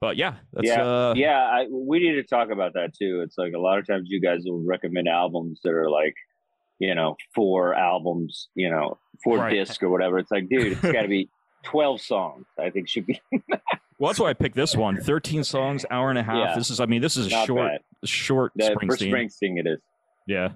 [0.00, 1.40] but yeah, that's yeah, uh, yeah.
[1.42, 3.20] I, we need to talk about that too.
[3.22, 6.14] It's like a lot of times you guys will recommend albums that are like,
[6.78, 9.50] you know, four albums, you know, four Right.
[9.52, 10.18] discs or whatever.
[10.18, 11.28] It's like, dude, it's got to be
[11.62, 12.46] twelve songs.
[12.58, 13.20] I think should be
[13.98, 15.00] Well, that's why I picked this one.
[15.00, 16.50] 13 songs, hour and a half.
[16.50, 16.54] Yeah.
[16.56, 18.08] This is, I mean, this is a not short, bad.
[18.08, 19.10] short That, for Springsteen.
[19.10, 19.80] Springsteen, it is.
[20.26, 20.50] Yeah.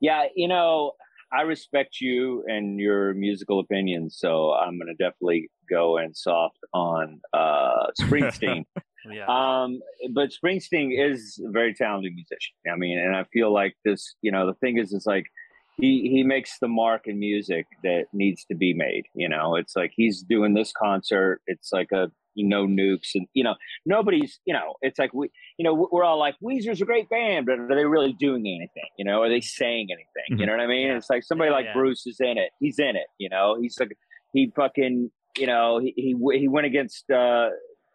[0.00, 0.92] Yeah, you know,
[1.32, 6.58] I respect you and your musical opinions, so I'm going to definitely go and soft
[6.72, 8.66] on uh, Springsteen.
[9.10, 9.24] Yeah.
[9.26, 9.80] um,
[10.12, 12.54] but Springsteen is a very talented musician.
[12.72, 15.26] I mean, and I feel like this, you know, the thing is, is like
[15.76, 19.04] he he makes the mark in music that needs to be made.
[19.14, 21.40] You know, it's like he's doing this concert.
[21.46, 23.54] It's like a you know nukes and you know
[23.86, 27.46] nobody's you know it's like we you know we're all like Weezer's a great band,
[27.46, 28.88] but are they really doing anything?
[28.98, 30.40] You know, are they saying anything?
[30.40, 30.88] You know what I mean?
[30.88, 30.96] Yeah.
[30.96, 31.72] It's like somebody Yeah, like yeah.
[31.74, 32.50] Bruce is in it.
[32.60, 33.06] He's in it.
[33.18, 33.96] You know, he's like
[34.32, 37.10] he fucking you know he he, he went against.
[37.10, 37.50] uh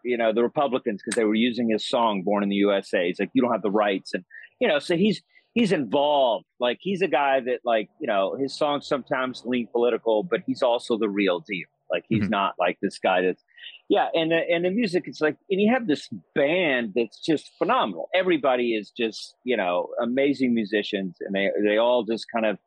[0.05, 3.19] you know the Republicans because they were using his song "Born in the USA." He's
[3.19, 4.23] like, you don't have the rights, and
[4.61, 5.21] you know, so he's
[5.53, 6.45] he's involved.
[6.59, 10.61] Like he's a guy that like you know his songs sometimes lean political, but he's
[10.61, 11.67] also the real deal.
[11.91, 12.29] Like he's Mhm.
[12.29, 13.43] not like this guy that's
[13.89, 14.07] yeah.
[14.13, 18.07] And the, and the music, it's like, and you have this band that's just phenomenal.
[18.13, 22.59] Everybody is just you know amazing musicians, and they they all just kind of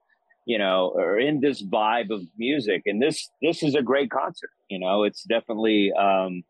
[0.45, 2.83] you know are in this vibe of music.
[2.87, 4.51] And this this is a great concert.
[4.69, 5.93] You know, it's definitely.
[5.93, 6.43] um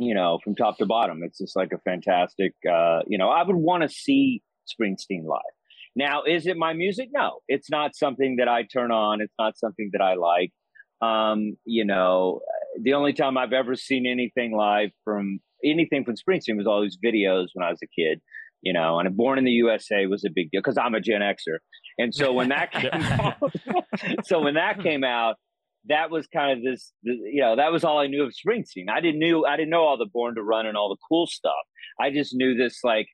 [0.00, 1.22] you know, from top to bottom.
[1.24, 5.40] It's just like a fantastic, uh, you know, I would want to see Springsteen live.
[5.96, 7.08] Now, is it my music?
[7.12, 9.20] No, it's not something that I turn on.
[9.20, 10.52] It's not something that I like.
[11.00, 12.40] Um, you know,
[12.80, 16.98] the only time I've ever seen anything live from anything from Springsteen was all these
[17.04, 18.20] videos when I was a kid,
[18.62, 21.20] you know, and Born in the USA was a big deal because I'm a Gen
[21.20, 21.58] Xer.
[21.98, 23.36] And so when that came out,
[24.24, 25.36] so when that came out,
[25.86, 28.88] that was kind of this, you know, that was all I knew of Springsteen.
[28.90, 31.26] I didn't knew, I didn't know all the Born to Run and all the cool
[31.26, 31.52] stuff.
[32.00, 33.06] I just knew this like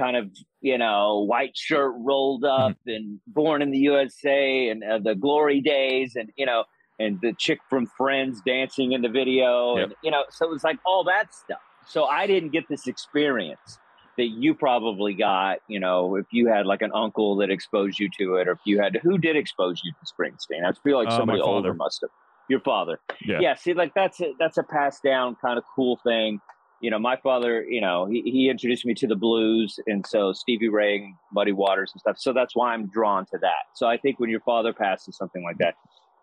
[0.00, 4.98] kind of, you know, white shirt rolled up and Born in the USA and uh,
[4.98, 6.64] the Glory Days and you know,
[6.98, 10.64] and the chick from Friends dancing in the video and you know, so it was
[10.64, 11.60] like all that stuff.
[11.86, 13.78] So I didn't get this experience
[14.16, 18.08] that you probably got, you know, if you had like an uncle that exposed you
[18.18, 20.64] to it, or if you had who did expose you to Springsteen?
[20.64, 22.10] I feel like Uh, somebody older must have.
[22.48, 23.38] Your father, Yeah.
[23.40, 23.54] yeah.
[23.54, 26.40] See, like that's a that's a passed down kind of cool thing.
[26.80, 30.32] You know, my father, you know, he, he introduced me to the blues, and so
[30.32, 32.16] Stevie Ray, and Muddy Waters, and stuff.
[32.18, 33.66] So that's why I'm drawn to that.
[33.74, 35.74] So I think when your father passes something like that,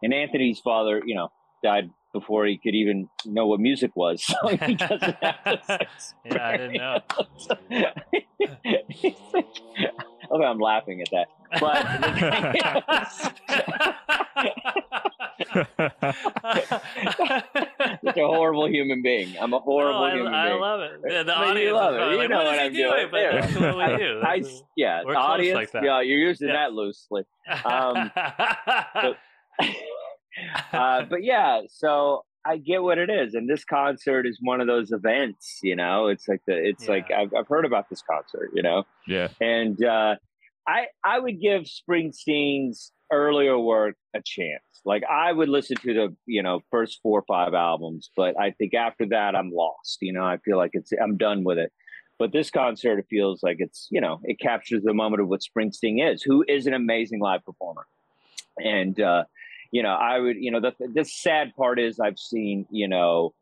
[0.02, 1.30] and Anthony's father, you know,
[1.63, 5.88] died before he could even know what music was, so he doesn't have
[6.26, 7.00] Yeah, I didn't know.
[10.30, 11.28] Okay, I'm laughing at that.
[18.17, 19.36] Such a horrible human being.
[19.39, 20.58] I'm a horrible No, I, human I being.
[20.58, 21.01] I love it.
[21.03, 22.12] The, the But audience you love it.
[22.12, 22.91] You like, know what what is he I'm doing?
[22.91, 23.08] doing.
[23.12, 23.41] But Yeah.
[23.41, 24.19] that's what we do.
[24.19, 25.56] I, That's- yeah, We're close audience.
[25.56, 25.84] like that.
[25.84, 26.53] Yeah, you're using Yeah.
[26.56, 27.23] that loosely.
[27.65, 28.12] Um,
[30.73, 34.67] uh, but yeah, so I get what it is, and this concert is one of
[34.67, 35.60] those events.
[35.63, 38.51] You know, it's like the it's like I've I've heard about this concert.
[38.53, 39.27] You know, yeah.
[39.41, 40.15] and uh,
[40.67, 44.62] I I would give Springsteen's earlier work a chance.
[44.86, 48.52] Like I would listen to the you know first four or five albums, but I
[48.52, 49.98] think after that I'm lost.
[50.02, 51.72] You know, I feel like it's I'm done with it.
[52.20, 55.41] But this concert, it feels like it's you know it captures the moment of what
[55.41, 57.86] Springsteen is, who is an amazing live performer,
[58.58, 59.24] and uh,
[59.72, 63.34] you know I would you know the the sad part is I've seen you know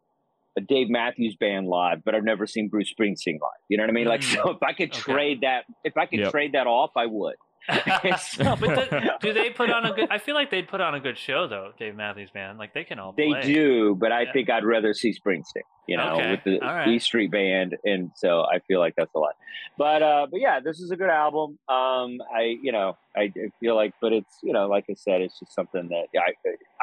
[0.57, 3.59] a Dave Matthews Band live, but I've never seen Bruce Springsteen live.
[3.69, 4.07] You know what I mean?
[4.07, 4.33] Like, Mm.
[4.35, 5.01] so if I could Okay.
[5.01, 6.31] trade that, if I could Yep.
[6.31, 7.35] trade that off, I would.
[7.69, 10.07] but the, do they put on a good?
[10.11, 11.71] I feel like they'd put on a good show though.
[11.79, 13.41] Dave Matthews Band, like they can all They play.
[13.43, 14.33] do, but I Yeah.
[14.33, 15.63] think I'd rather see Springsteen.
[15.87, 16.31] You know, Okay.
[16.31, 16.87] with the All right.
[16.89, 19.33] E Street Band, and so I feel like that's a lot.
[19.77, 21.57] But uh, but yeah, this is a good album.
[21.69, 25.21] Um, I you know I, I feel like, but it's you know like I said,
[25.21, 26.33] it's just something that I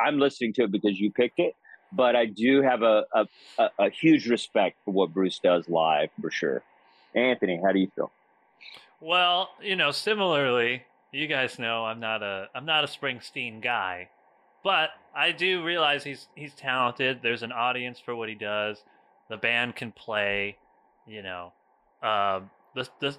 [0.06, 1.54] I'm listening to it because you picked it.
[1.94, 3.26] but I do have a, a,
[3.58, 6.62] a, a huge respect for what Bruce does live for sure.
[7.14, 8.10] Anthony, how do you feel?
[9.02, 14.10] Well, you know, similarly, you guys know I'm not a I'm not a Springsteen guy,
[14.62, 17.18] but I do realize he's he's talented.
[17.20, 18.84] There's an audience for what he does.
[19.28, 20.56] The band can play,
[21.04, 21.52] you know.
[22.00, 22.42] Uh,
[22.76, 23.16] the the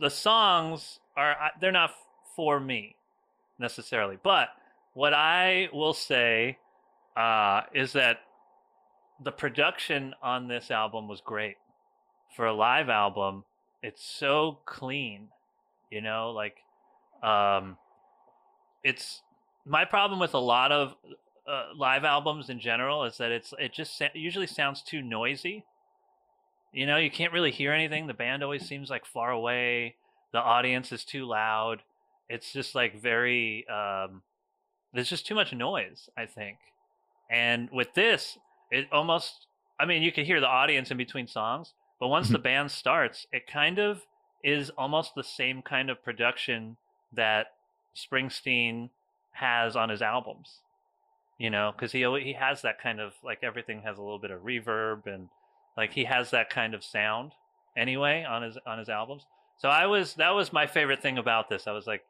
[0.00, 1.90] the songs are they're not
[2.36, 2.94] for me
[3.58, 4.50] necessarily, but
[4.92, 6.58] what I will say
[7.16, 8.18] uh, is that
[9.20, 11.56] the production on this album was great
[12.36, 13.42] for a live album.
[13.84, 15.28] It's so clean,
[15.90, 16.56] you know, like
[17.22, 17.76] um,
[18.82, 19.20] it's
[19.66, 20.94] my problem with a lot of
[21.46, 25.66] uh, live albums in general is that it's it just sa- usually sounds too noisy.
[26.72, 28.06] You know, you can't really hear anything.
[28.06, 29.96] The band always seems like far away.
[30.32, 31.82] The audience is too loud.
[32.30, 34.22] It's just like very um,
[34.94, 36.56] there's just too much noise, I think.
[37.30, 38.38] And with this,
[38.70, 39.46] it almost
[39.78, 43.26] I mean, you can hear the audience in between songs, but once the band starts,
[43.32, 44.02] it kind of
[44.42, 46.76] is almost the same kind of production
[47.12, 47.46] that
[47.96, 48.90] Springsteen
[49.32, 50.60] has on his albums.
[51.38, 54.30] You know, because he he has that kind of like everything has a little bit
[54.30, 55.28] of reverb and
[55.76, 57.32] like he has that kind of sound
[57.76, 59.26] anyway on his on his albums.
[59.58, 61.66] So I was that was my favorite thing about this.
[61.66, 62.04] I was like,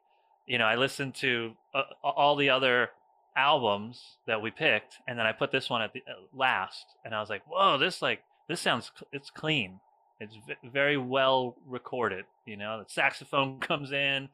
[0.45, 2.89] you know, I listened to uh, all the other
[3.35, 7.15] albums that we picked, and then I put this one at the uh, last, and
[7.15, 9.79] I was like, whoa, this like this sounds it's clean.
[10.19, 12.25] It's v- very well recorded.
[12.45, 14.29] You know, the saxophone comes in,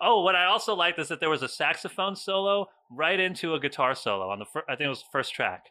[0.00, 3.60] Oh, what I also liked is that there was a saxophone solo right into a
[3.60, 5.66] guitar solo on the fir- I think it was the first track.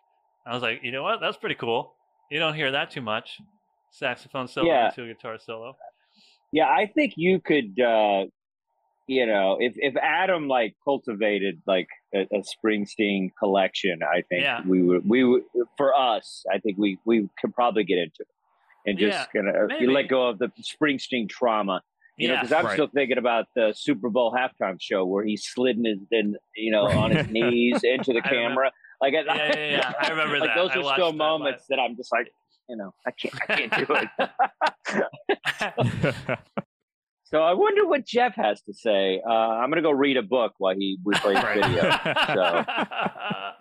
[0.45, 1.19] I was like, you know what?
[1.21, 1.93] That's pretty cool.
[2.31, 3.39] You don't hear that too much.
[3.91, 4.87] Saxophone solo yeah.
[4.87, 5.75] into a guitar solo.
[6.51, 8.25] Yeah, I think you could uh
[9.07, 14.61] you know, if if Adam like cultivated like a, a Springsteen collection, I think yeah.
[14.65, 15.43] we would we would
[15.77, 18.27] for us, I think we we could probably get into it
[18.85, 21.81] and just yeah, gonna uh, you let go of the Springsteen trauma
[22.17, 22.73] you yeah, know, because I'm right.
[22.73, 26.71] still thinking about the Super Bowl halftime show where he slid in, his, in you
[26.71, 28.71] know, on his knees into the camera.
[29.01, 30.55] Like, yeah, yeah, yeah, I remember like that.
[30.55, 32.31] Those are still moments that I'm just like,
[32.69, 33.95] you know, I can't, I can't do
[36.29, 36.39] it.
[37.31, 39.21] so I wonder what Jeff has to say.
[39.25, 41.97] Uh, I'm gonna go read a book while he we play video.
[42.33, 42.65] So.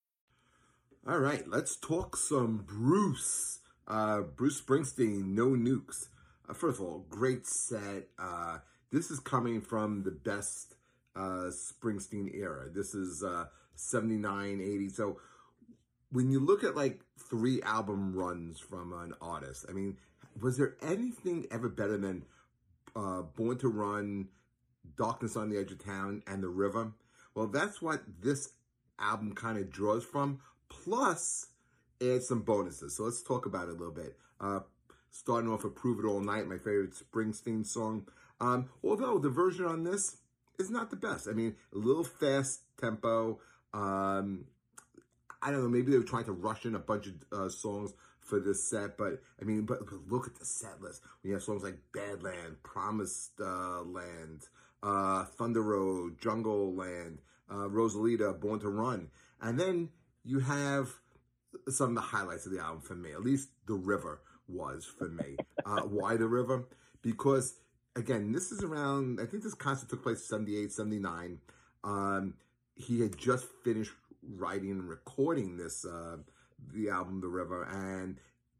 [1.07, 3.57] All right, let's talk some Bruce.
[3.87, 6.09] Uh, Bruce Springsteen, No Nukes.
[6.47, 8.09] Uh, first of all, great set.
[8.19, 8.59] Uh,
[8.91, 10.75] this is coming from the best
[11.15, 12.69] uh, Springsteen era.
[12.71, 14.89] This is uh, 79, 80.
[14.89, 15.17] So
[16.11, 19.97] when you look at like three album runs from an artist, I mean,
[20.39, 22.25] was there anything ever better than
[22.95, 24.27] uh, Born to Run,
[24.97, 26.91] Darkness on the Edge of Town, and The River?
[27.33, 28.53] Well, that's what this
[28.99, 30.41] album kind of draws from
[30.83, 31.47] plus
[32.01, 32.95] add some bonuses.
[32.95, 34.17] So let's talk about it a little bit.
[34.39, 34.61] Uh,
[35.11, 38.07] starting off with Prove It All Night, my favorite Springsteen song.
[38.39, 40.17] Um, although the version on this
[40.57, 41.27] is not the best.
[41.27, 43.39] I mean, a little fast tempo.
[43.73, 44.45] Um,
[45.41, 47.93] I don't know, maybe they were trying to rush in a bunch of uh, songs
[48.19, 51.01] for this set, but I mean, but, but, look at the set list.
[51.23, 54.47] We have songs like Badland, Promised uh, Land,
[54.83, 59.09] uh, Thunder Road, Jungle Land, uh, Rosalita, Born to Run.
[59.41, 59.89] And then
[60.23, 60.89] you have
[61.69, 63.11] some of the highlights of the album for me.
[63.11, 65.37] At least the river was for me.
[65.65, 66.67] Uh, why the river?
[67.01, 67.55] Because
[67.95, 69.19] again, this is around.
[69.21, 71.39] I think this concert took place 78, 79.
[71.83, 72.35] Um,
[72.75, 73.91] he had just finished
[74.23, 76.17] writing and recording this uh,
[76.73, 78.17] the album The River, and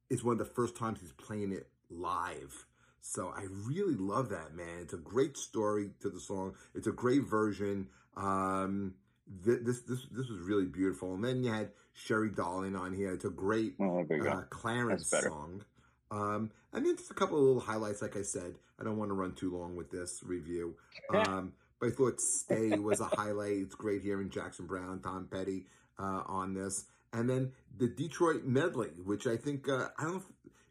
[0.10, 2.66] it's one of the first times he's playing it live.
[3.02, 4.80] So I really love that man.
[4.82, 6.54] It's a great story to the song.
[6.76, 7.88] It's a great version.
[8.16, 8.96] Um,
[9.44, 11.14] this this this was really beautiful.
[11.14, 13.12] And then you had Sherry Darling on here.
[13.14, 15.64] It's a great oh, uh, Clarence song.
[16.12, 18.02] Um, and then just a couple of little highlights.
[18.02, 20.76] Like I said, I don't want to run too long with this review.
[21.14, 23.58] Um, but I thought "Stay" was a highlight.
[23.58, 25.66] It's great hearing Jackson Browne, Tom Petty
[26.00, 30.24] uh, on this, and then the Detroit medley, which I think uh, I don't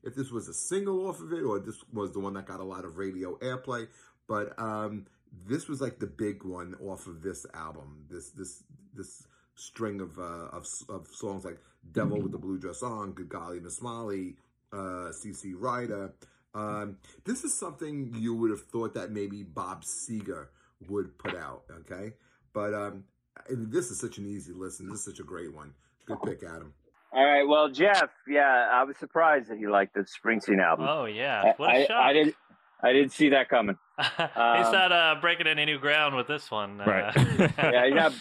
[0.03, 2.61] if this was a single off of it or this was the one that got
[2.61, 3.89] a lot of radio airplay.
[4.27, 5.07] But um,
[5.47, 8.05] this was like the big one off of this album.
[8.11, 8.63] This this
[8.95, 11.59] this string of uh, of of songs like
[11.93, 14.37] "Devil with the Blue Dress On," "Good Golly Miss Molly,"
[14.73, 16.13] uh, "CC Rider."
[16.53, 20.49] Um, this is something you would have thought that maybe Bob Seger
[20.89, 21.63] would put out.
[21.71, 22.15] Okay,
[22.53, 23.05] but um,
[23.49, 24.89] this is such an easy listen.
[24.89, 25.75] This is such a great one.
[26.07, 26.75] Good pick, Adam.
[27.13, 27.45] All right.
[27.45, 30.87] Well, Jeff, yeah, I was surprised that you liked the Springsteen album.
[30.89, 31.97] Oh yeah, what a I, shock!
[31.97, 32.35] I, I didn't.
[32.83, 33.77] I didn't see that coming.
[34.17, 36.81] he's Um, not uh, breaking any new ground with this one.
[36.81, 37.17] uh, Right.
[37.59, 38.13] Yeah, you're not,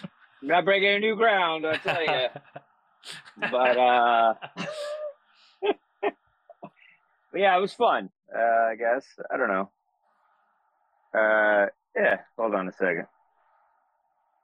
[0.42, 2.28] you're not breaking any new ground, I tell you.
[3.52, 4.34] But uh,
[7.34, 8.10] yeah, it was fun.
[8.36, 8.40] Uh,
[8.72, 9.70] I guess I don't know.
[11.14, 11.66] Uh,
[11.96, 12.18] yeah.
[12.38, 13.06] Hold on a second.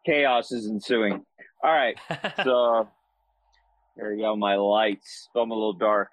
[0.05, 1.25] Chaos is ensuing.
[1.63, 1.97] All right.
[2.43, 2.87] So
[3.97, 4.35] there you go.
[4.35, 5.29] My lights.
[5.35, 6.09] I'm a little dark.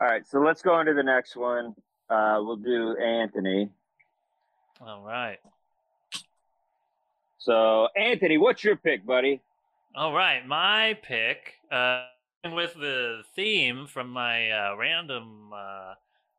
[0.00, 0.26] All right.
[0.26, 1.74] So let's go into the next one.
[2.08, 3.68] Uh, we'll do Anthony.
[4.80, 5.38] All right.
[7.38, 9.42] So Anthony, what's your pick, buddy?
[9.94, 12.04] All right, my pick, uh,
[12.44, 15.94] with the theme from my uh, random uh,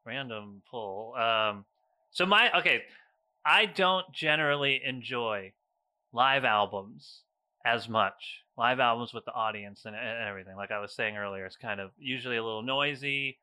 [0.06, 1.14] random pull.
[1.16, 1.66] Um,
[2.10, 2.82] so my okay,
[3.46, 5.54] I don't generally enjoy
[6.12, 7.22] live albums
[7.64, 8.44] as much.
[8.58, 10.56] Live albums with the audience and, and everything.
[10.56, 13.38] Like I was saying earlier, it's kind of usually a little noisy,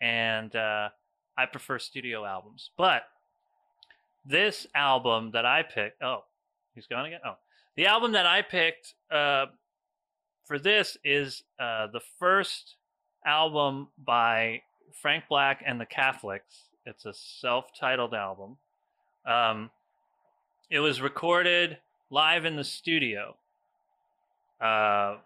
[0.00, 0.90] and uh,
[1.38, 2.70] I prefer studio albums.
[2.76, 3.04] But
[4.24, 6.24] this album that I picked, oh,
[6.74, 7.20] he's gone again.
[7.24, 7.36] Oh,
[7.76, 9.46] the album that I picked uh,
[10.44, 12.76] for this is uh, the first
[13.24, 14.62] album by
[15.00, 16.64] Frank Black and the Catholics.
[16.84, 18.56] It's a self-titled album.
[19.24, 19.70] Um,
[20.70, 21.78] it was recorded
[22.10, 23.36] live in the studio.
[24.60, 25.16] Uh,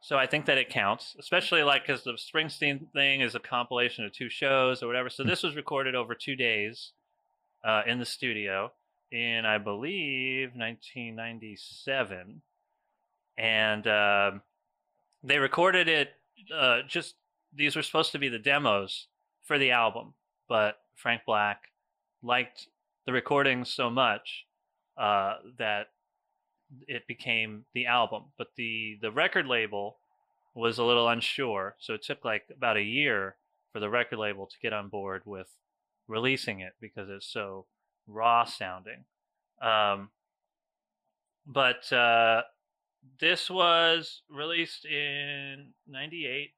[0.00, 4.04] so I think that it counts, especially like because the Springsteen thing is a compilation
[4.04, 5.08] of two shows or whatever.
[5.08, 6.92] So this was recorded over two days
[7.64, 8.72] uh, in the studio
[9.10, 12.42] in, I believe, 1997,
[13.36, 14.42] and um
[15.24, 16.10] they recorded it.
[16.54, 17.14] Uh, just
[17.54, 19.08] these were supposed to be the demos
[19.42, 20.14] for the album,
[20.48, 21.62] but Frank Black
[22.22, 22.68] liked
[23.06, 24.46] the recordings so much
[24.98, 25.88] uh, that
[26.86, 28.24] it became the album.
[28.36, 29.96] But the the record label
[30.54, 33.36] was a little unsure, so it took like about a year
[33.72, 35.48] for the record label to get on board with
[36.08, 37.66] releasing it because it's so
[38.06, 39.04] raw sounding.
[39.60, 40.10] Um,
[41.46, 42.42] but uh,
[43.20, 46.50] this was released in '98,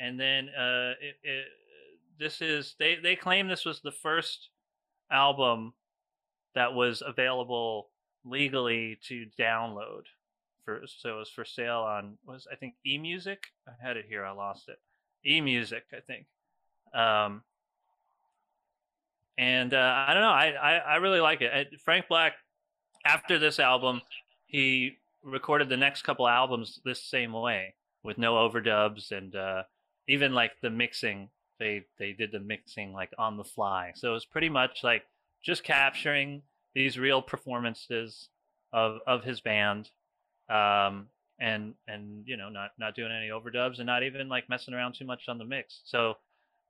[0.00, 1.44] and then uh, it, it,
[2.18, 4.48] this is they they claim this was the first
[5.10, 5.72] album
[6.54, 7.88] that was available
[8.24, 10.02] legally to download.
[10.64, 13.38] For so it was for sale on was I think eMusic.
[13.66, 14.24] I had it here.
[14.24, 14.78] I lost it.
[15.26, 16.26] eMusic, I think.
[16.94, 17.42] Um,
[19.38, 20.28] and uh, I don't know.
[20.28, 21.52] I, I, I really like it.
[21.54, 22.34] Uh, Frank Black,
[23.06, 24.02] after this album,
[24.46, 29.62] he recorded the next couple albums this same way with no overdubs and uh,
[30.08, 31.28] even like the mixing.
[31.60, 33.92] They they did the mixing like on the fly.
[33.94, 35.04] So it was pretty much like
[35.44, 36.42] just capturing
[36.74, 38.28] these real performances
[38.72, 39.90] of of his band,
[40.50, 41.06] um,
[41.40, 44.94] and and you know not not doing any overdubs and not even like messing around
[44.94, 45.80] too much on the mix.
[45.84, 46.14] So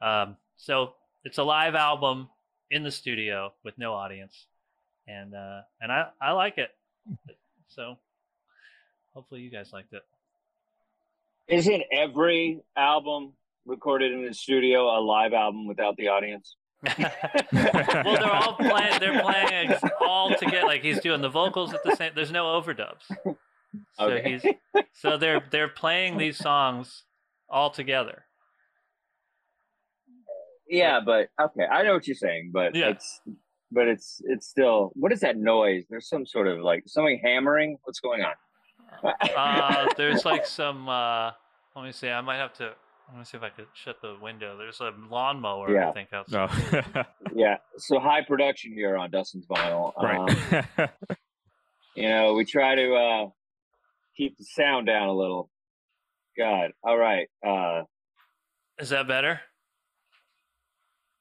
[0.02, 2.28] um, so it's a live album
[2.70, 4.46] in the studio with no audience,
[5.06, 6.70] and uh, and I I like it.
[7.70, 7.98] So
[9.12, 10.02] hopefully you guys liked it.
[11.48, 13.34] Isn't every album
[13.66, 16.56] recorded in the studio a live album without the audience?
[16.98, 17.10] well,
[17.52, 19.00] they're all playing.
[19.00, 20.66] They're playing all together.
[20.66, 22.12] Like he's doing the vocals at the same.
[22.14, 23.02] There's no overdubs.
[23.08, 23.34] So
[24.00, 24.38] Okay.
[24.42, 27.04] he's so they're they're playing these songs
[27.50, 28.24] all together.
[30.68, 32.88] Yeah, but okay, I know what you're saying, but Yeah.
[32.90, 33.20] it's
[33.70, 35.84] but it's it's still what is that noise?
[35.90, 37.78] There's some sort of like something hammering.
[37.84, 38.34] What's going on?
[39.36, 40.88] Uh, there's like some.
[40.88, 41.30] Uh,
[41.76, 42.08] let me see.
[42.08, 42.72] I might have to.
[43.10, 44.56] Let me see if I could shut the window.
[44.58, 45.72] There's a lawnmower.
[45.72, 45.88] Yeah.
[45.88, 46.84] I think outside.
[46.94, 47.04] No.
[47.34, 49.92] yeah, so high production here on Dustin's Vinyl.
[49.96, 50.26] Um,
[50.76, 50.90] right.
[51.96, 53.26] you know, we try to uh
[54.16, 55.50] keep the sound down a little.
[56.36, 57.28] God, all right.
[57.46, 57.82] Uh
[58.78, 59.40] Is that better?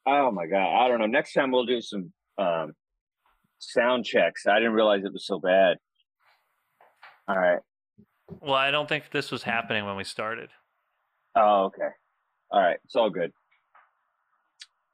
[0.07, 1.05] Oh my god, I don't know.
[1.05, 2.73] Next time we'll do some um
[3.59, 4.45] sound checks.
[4.47, 5.77] I didn't realize it was so bad.
[7.27, 7.59] All right.
[8.41, 10.49] Well, I don't think this was happening when we started.
[11.35, 11.89] Oh, okay.
[12.51, 12.77] All right.
[12.85, 13.31] It's all good.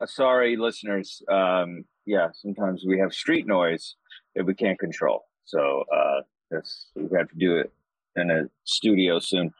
[0.01, 1.21] Uh, sorry, listeners.
[1.31, 3.95] Um, yeah, sometimes we have street noise
[4.35, 5.25] that we can't control.
[5.45, 7.71] So uh, that's we have to do it
[8.15, 9.51] in a studio soon.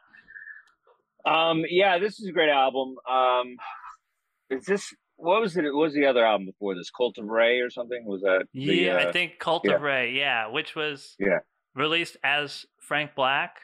[1.26, 2.96] Um, yeah, this is a great album.
[3.10, 3.56] Um,
[4.50, 5.62] is this what was it?
[5.64, 6.90] What was the other album before this?
[6.90, 8.04] Cult of Ray or something?
[8.06, 8.46] Was that?
[8.52, 9.74] the, Yeah, uh, I think Cult yeah.
[9.74, 10.12] of Ray.
[10.12, 11.38] Yeah, which was Yeah.
[11.74, 13.60] released as Frank Black,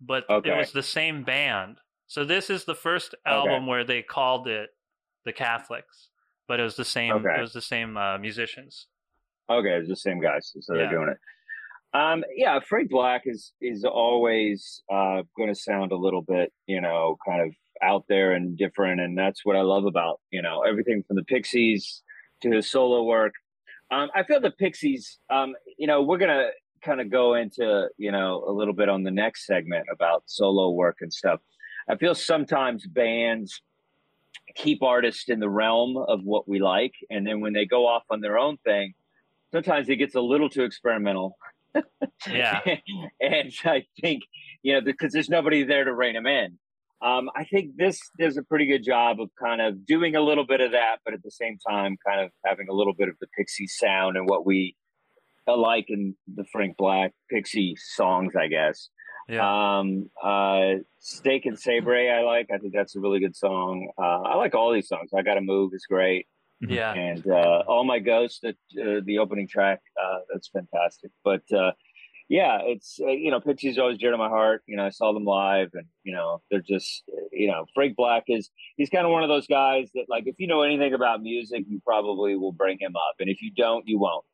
[0.00, 0.50] but Okay.
[0.50, 1.78] it was the same band.
[2.06, 3.34] So this is the first Okay.
[3.36, 4.70] album where they called it
[5.24, 6.08] the Catholics,
[6.48, 7.12] but it was the same.
[7.12, 7.38] Okay.
[7.38, 8.88] It was the same uh, musicians.
[9.48, 11.18] Okay, it's the same guys, so they're doing it.
[11.92, 16.80] Um, yeah, Frank Black is is always uh, going to sound a little bit, you
[16.80, 17.52] know, kind of
[17.82, 21.24] out there and different, and that's what I love about you know everything from the
[21.24, 22.02] Pixies
[22.42, 23.34] to his solo work.
[23.90, 25.18] Um, I feel the Pixies.
[25.30, 26.48] Um, you know, we're gonna
[26.82, 30.70] kind of go into you know a little bit on the next segment about solo
[30.70, 31.40] work and stuff.
[31.88, 33.60] I feel sometimes bands
[34.54, 38.04] keep artists in the realm of what we like, and then when they go off
[38.10, 38.94] on their own thing,
[39.52, 41.36] sometimes it gets a little too experimental.
[42.28, 42.60] Yeah.
[43.20, 44.24] and I think
[44.62, 46.58] you know because there's nobody there to rein them in.
[47.02, 50.44] Um, I think this does a pretty good job of kind of doing a little
[50.46, 53.14] bit of that, but at the same time, kind of having a little bit of
[53.20, 54.76] the Pixie sound and what we
[55.46, 58.88] like in the Frank Black Pixie songs, I guess.
[59.28, 59.78] Yeah.
[59.78, 62.48] Um, uh, Steak and Sabre, I like.
[62.52, 63.88] I think that's a really good song.
[63.96, 65.10] Uh, I like all these songs.
[65.16, 66.26] I Gotta Move is great.
[66.60, 66.92] yeah.
[66.92, 71.10] And uh, All My Ghosts, that uh, the opening track, uh, that's fantastic.
[71.24, 71.72] But uh,
[72.30, 74.62] yeah, it's, uh, you know, Pixie's always dear to my heart.
[74.66, 77.02] You know, I saw them live and, you know, they're just,
[77.32, 80.36] you know, Frank Black is, he's kind of one of those guys that, like, if
[80.38, 83.16] you know anything about music, you probably will bring him up.
[83.18, 84.24] And if you don't, you won't.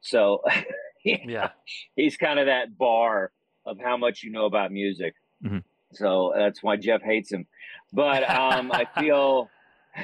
[0.00, 0.42] So
[1.04, 1.50] Yeah.
[1.94, 3.30] he's kind of that bar
[3.64, 5.14] of how much you know about music.
[5.44, 5.62] Mhm.
[5.92, 7.46] So that's why Jeff hates him.
[7.92, 9.48] But um, I feel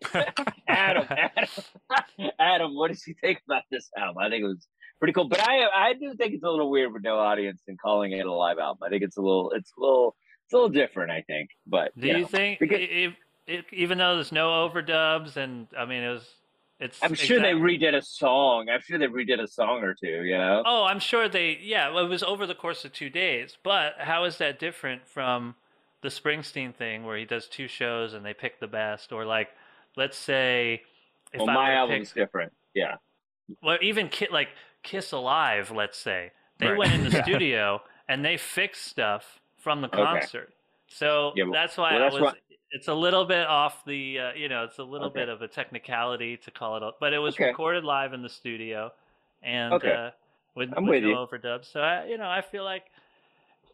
[0.68, 4.18] Adam, Adam, Adam, what does he think about this album?
[4.22, 4.64] I think it was
[4.98, 7.78] pretty cool, but I I do think it's a little weird with no audience and
[7.78, 8.82] calling it a live album.
[8.84, 11.10] I think it's a little it's a little it's a little different.
[11.10, 13.14] I think, but Do you you know, think, because- if,
[13.46, 16.28] if, even though there's no overdubs, and I mean, it was,
[16.80, 16.98] it's.
[17.02, 18.68] I'm sure they redid a song.
[18.68, 20.24] I'm sure they redid a song or two.
[20.24, 20.62] You know.
[20.66, 21.58] Oh, I'm sure they.
[21.62, 23.56] Yeah, well, it was over the course of two days.
[23.62, 25.54] But how is that different from
[26.02, 29.48] the Springsteen thing, where he does two shows and they pick the best, or like,
[29.96, 30.82] let's say,
[31.32, 32.52] if well, I my album's pick, different.
[32.74, 32.96] Yeah.
[33.62, 34.48] well, even Ki- like
[34.82, 36.78] Kiss Alive, let's say, they Right.
[36.78, 39.96] went in the studio and they fixed stuff from the Okay.
[40.02, 40.52] concert.
[40.88, 42.20] So Yeah, well- that's why well, I was.
[42.22, 42.32] why-
[42.70, 45.20] It's a little bit off the, uh, you know, it's a little Okay.
[45.20, 47.46] bit of a technicality to call it, but it was Okay.
[47.46, 48.92] recorded live in the studio,
[49.42, 49.90] and Okay.
[49.90, 50.10] uh,
[50.54, 51.64] with, I'm with with no overdubs.
[51.64, 52.84] So I, you know, I feel like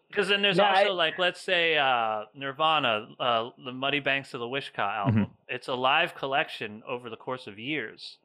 [0.08, 4.32] because then there's No, also I- like let's say uh, Nirvana, uh, the Muddy Banks
[4.32, 5.34] of the Wishkah album.
[5.48, 8.18] It's a live collection over the course of years,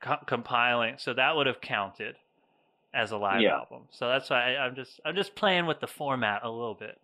[0.00, 0.94] co- compiling.
[0.98, 2.16] So that would have counted
[2.92, 3.56] as a live Yeah.
[3.58, 3.82] album.
[3.90, 6.98] So that's why I, I'm just I'm just playing with the format a little bit.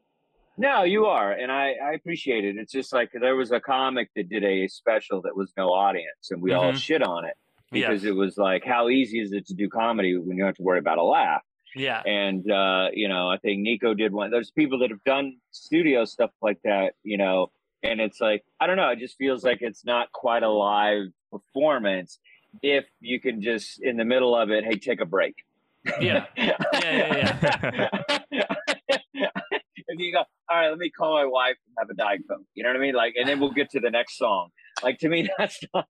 [0.59, 2.57] No, you are, and I, I appreciate it.
[2.57, 6.31] It's just like there was a comic that did a special that was no audience,
[6.31, 6.79] and we all Mhm.
[6.83, 7.37] shit on it
[7.71, 8.11] because Yes.
[8.11, 10.63] it was like, how easy is it to do comedy when you don't have to
[10.63, 11.43] worry about a laugh?
[11.75, 12.01] Yeah.
[12.07, 14.31] And uh, you know, I think Nico did one.
[14.31, 17.51] There's people that have done studio stuff like that, you know,
[17.83, 18.89] and it's like I don't know.
[18.89, 22.19] It just feels like it's not quite a live performance
[22.63, 25.35] if you can just in the middle of it, hey, take a break.
[26.01, 26.27] Yeah.
[26.37, 27.89] Yeah, yeah.
[29.89, 32.45] if you go, all right, let me call my wife and have a diet coke.
[32.55, 32.95] You know what I mean?
[32.95, 34.51] Like, and then we'll get to the next song.
[34.83, 35.87] Like to me, that's not,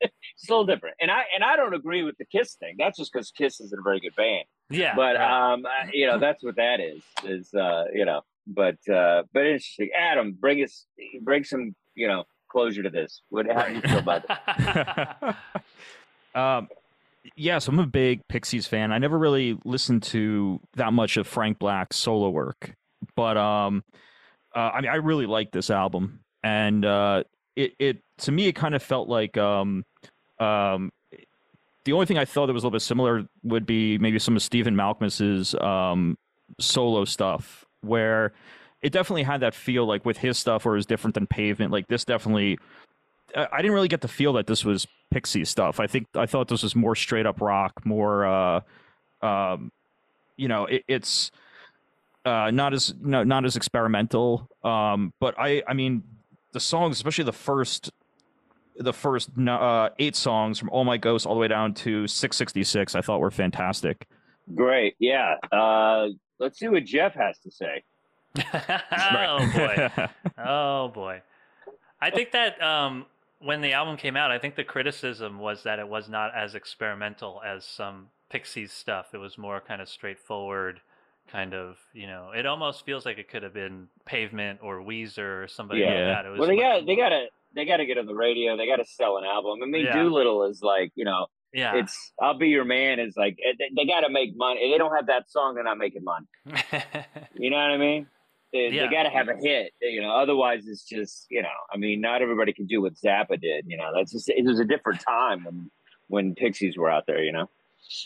[0.00, 0.96] it's a little different.
[1.00, 2.76] And I and I don't agree with the Kiss thing.
[2.78, 4.44] That's just because Kiss isn't a very good band.
[4.70, 4.94] Yeah.
[4.96, 5.52] But right.
[5.52, 7.02] um, uh, you know, that's what that is.
[7.24, 9.90] Is uh, you know, but uh, but interesting.
[9.98, 10.86] Adam, bring us,
[11.22, 13.22] bring some, you know, closure to this.
[13.28, 15.36] What how do you feel about it?
[16.34, 16.68] um,
[17.36, 18.92] yeah, so I'm a big Pixies fan.
[18.92, 22.74] I never really listened to that much of Frank Black's solo work,
[23.14, 23.84] but um,
[24.54, 27.24] uh, I mean, I really like this album, and uh,
[27.56, 29.84] it it to me it kind of felt like um,
[30.38, 30.90] um,
[31.84, 34.36] the only thing I thought that was a little bit similar would be maybe some
[34.36, 36.16] of Stephen Malkmus's um,
[36.58, 38.32] solo stuff, where
[38.82, 41.70] it definitely had that feel like with his stuff where it was different than Pavement.
[41.70, 42.58] Like this definitely,
[43.36, 45.80] I I didn't really get the feel that this was Pixie stuff.
[45.80, 48.60] I think I thought this was more straight up rock, more, uh,
[49.22, 49.72] um,
[50.36, 51.30] you know, it, it's
[52.24, 54.48] uh, not as no, not as experimental.
[54.62, 56.02] Um, but I, I mean,
[56.52, 57.90] the songs, especially the first,
[58.76, 62.94] the first uh, eight songs from All My Ghosts all the way down to 666,
[62.94, 64.06] I thought were fantastic.
[64.54, 65.36] Great, yeah.
[65.52, 66.08] Uh,
[66.38, 67.82] let's see what Jeff has to say.
[68.52, 69.90] oh boy.
[70.42, 71.22] Oh boy.
[72.00, 73.04] I think that um,
[73.40, 76.54] when the album came out, I think the criticism was that it was not as
[76.54, 79.06] experimental as some Pixies stuff.
[79.12, 80.80] It was more kind of straightforward,
[81.32, 82.30] kind of you know.
[82.36, 86.04] It almost feels like it could have been Pavement or Weezer or somebody like Yeah.
[86.14, 86.26] that.
[86.26, 87.26] It was Well, they got they got to
[87.56, 88.56] they got to get on the radio.
[88.56, 89.58] They got to sell an album.
[89.62, 89.94] I mean, Yeah.
[90.00, 91.74] Doolittle is like you know Yeah.
[91.76, 94.70] It's "I'll Be Your Man" is like eh, they, they got to make money.
[94.70, 96.26] They don't have that song, they're not making money.
[97.34, 98.06] You know what I mean?
[98.52, 98.86] They, Yeah.
[98.86, 99.72] they got to have a hit.
[99.80, 101.48] You know, otherwise it's just you know.
[101.72, 103.64] I mean, not everybody can do what Zappa did.
[103.68, 105.70] You know, that's just it was a different time when
[106.08, 107.22] when Pixies were out there.
[107.22, 107.48] You know.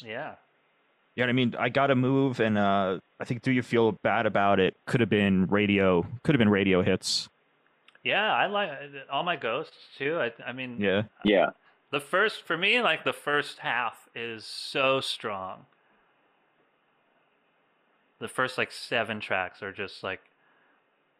[0.04, 0.34] yeah.
[1.16, 1.54] You know what I mean?
[1.58, 5.08] I gotta move, and uh, I think "Do You Feel Bad About It" could have
[5.10, 7.28] been radio, could have been radio hits.
[8.02, 8.70] Yeah, I like
[9.10, 10.18] all my ghosts too.
[10.18, 11.50] I, I mean, Yeah, Yeah.
[11.90, 15.66] the first for me, like the first half is so strong.
[18.18, 20.20] The first like seven tracks are just like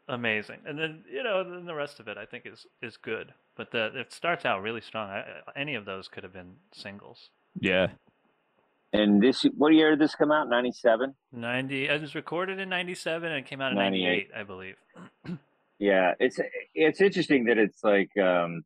[0.09, 3.33] amazing, and then you know, then the rest of it I think is is good.
[3.57, 5.09] But the it starts out really strong.
[5.11, 7.31] I, I- any of those could have been singles.
[7.61, 7.89] yeah.
[8.93, 10.49] And this, what year did this come out?
[10.49, 11.15] Ninety seven.
[11.33, 11.87] Ninety.
[11.89, 14.29] It was recorded in '97 and it came out in 98.
[14.29, 14.77] '98, I believe.
[15.81, 16.39] Yeah, it's
[16.73, 18.65] it's interesting that it's like, um,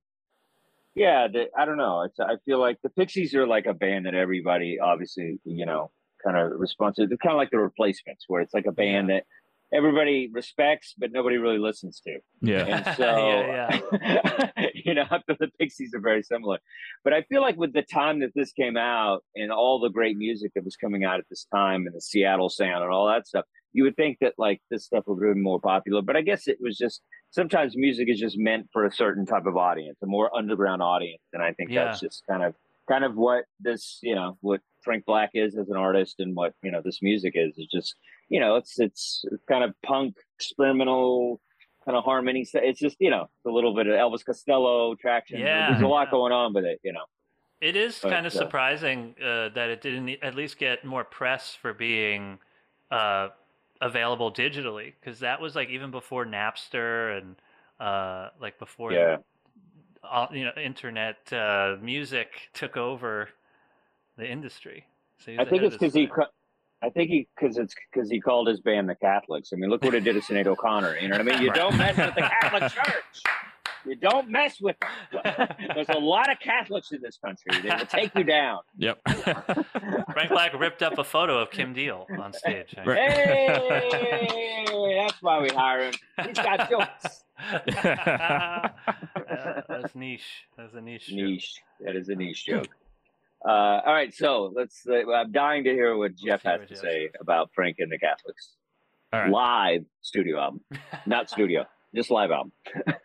[0.95, 2.03] yeah, the, I don't know.
[2.03, 5.91] It's I feel like the Pixies are like a band that everybody obviously you know
[6.22, 7.07] kind of responds to.
[7.07, 9.24] They're kind of like the Replacements, where it's like a band that
[9.73, 12.19] everybody respects but nobody really listens to.
[12.41, 12.64] Yeah.
[12.64, 16.59] And so, Yeah, you know, I feel the Pixies are very similar.
[17.05, 20.16] But I feel like with the time that this came out and all the great
[20.16, 23.27] music that was coming out at this time and the Seattle sound and all that
[23.27, 26.03] stuff, you would think that like this stuff would be more popular.
[26.03, 29.47] But I guess it was just sometimes music is just meant for a certain type
[29.47, 31.23] of audience, a more underground audience.
[31.33, 32.55] And I think that's just kind of
[32.89, 36.55] kind of what this, you know, what Frank Black is as an artist and what,
[36.62, 37.95] you know, this music is, is just,
[38.29, 41.41] you know, it's it's kind of punk, experimental,
[41.85, 42.47] kind of harmony.
[42.53, 45.41] It's just, you know, a little bit of Elvis Costello traction.
[45.41, 46.11] Yeah, There's a lot yeah.
[46.12, 47.05] going on with it, you know.
[47.61, 51.05] It is But, kind of uh, surprising uh, that it didn't at least get more
[51.05, 52.39] press for being
[52.91, 53.29] uh,
[53.81, 57.37] available digitally, because that was like even before Napster and
[57.81, 59.16] uh, like before Yeah.
[60.05, 63.31] all, you know internet uh, music took over
[64.16, 64.87] the industry.
[65.18, 66.09] So I think it's because he,
[66.83, 69.51] I think he, because it's because he called his band the Catholics.
[69.53, 70.99] I mean, look what it did to Sinead O'Connor.
[70.99, 71.43] You know what I mean?
[71.43, 73.22] You don't mess with the Catholic Church.
[73.85, 75.49] You don't mess with them.
[75.74, 77.61] There's a lot of Catholics in this country.
[77.62, 78.61] They will take you down.
[78.76, 79.01] Yep.
[80.12, 82.74] Frank Black ripped up a photo of Kim Deal on stage.
[82.85, 83.11] Right.
[83.11, 84.66] Hey,
[84.99, 85.95] that's why we hire him.
[86.26, 87.24] He's got jokes.
[87.51, 88.68] Uh,
[89.68, 90.45] that's niche.
[90.57, 91.07] That's a niche.
[91.07, 91.16] joke.
[91.16, 91.55] Niche.
[91.81, 92.68] That is a niche joke.
[93.45, 94.86] Uh, all right, so let's.
[94.86, 97.99] Uh, I'm dying to hear what Jeff has to Jeff say about Frank and the
[97.99, 98.55] Catholics.
[99.12, 99.30] All right.
[99.30, 100.61] Live studio album,
[101.07, 101.64] not studio,
[101.95, 102.53] just live album.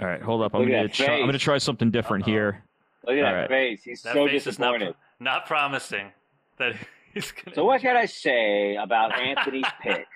[0.00, 0.22] All right.
[0.22, 0.54] Hold up.
[0.54, 1.14] I'm gonna try.
[1.18, 2.30] I'm gonna try something different Uh-oh.
[2.32, 2.64] here.
[3.06, 3.48] Look at All that right.
[3.48, 3.82] face.
[3.84, 4.94] He's That so face is not disappointed.
[5.20, 6.10] not promising
[6.58, 6.74] that
[7.14, 7.54] he's gonna.
[7.54, 10.06] So what can I say about Anthony's pick?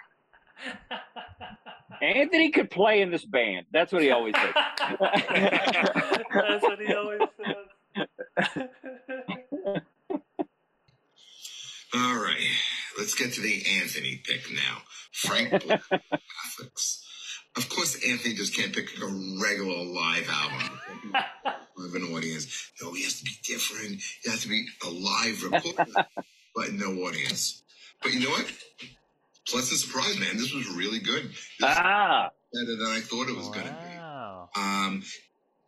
[2.02, 3.66] Anthony could play in this band.
[3.72, 4.54] That's what he always says.
[4.98, 7.66] That's what he always says.
[11.94, 12.46] All right,
[12.98, 14.82] let's get to the Anthony pick now.
[15.12, 17.04] Frank Black, Catholics.
[17.56, 19.06] Of course, Anthony just can't pick a
[19.42, 20.78] regular live album
[21.76, 22.70] with an audience.
[22.80, 24.00] No, he has to be different.
[24.22, 25.94] He has to be a live recording,
[26.54, 27.62] but no audience.
[28.02, 28.52] But you know what?
[29.50, 30.36] Pleasant surprise, man.
[30.36, 31.30] This was really good.
[31.30, 34.60] This ah, better than I thought it was going to be.
[34.60, 35.02] Um,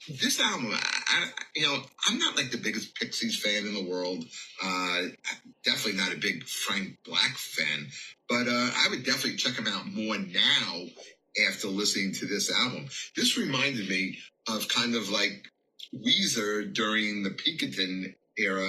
[0.08, 0.78] this album, I,
[1.08, 4.24] I, you know, I'm not like the biggest Pixies fan in the world.
[4.62, 5.02] Uh,
[5.64, 7.86] definitely not a big Frank Black fan,
[8.28, 10.84] but uh, I would definitely check him out more now
[11.48, 12.86] after listening to this album.
[13.16, 14.18] This reminded me
[14.48, 15.48] of kind of like
[15.94, 18.68] Weezer during the Pinkerton era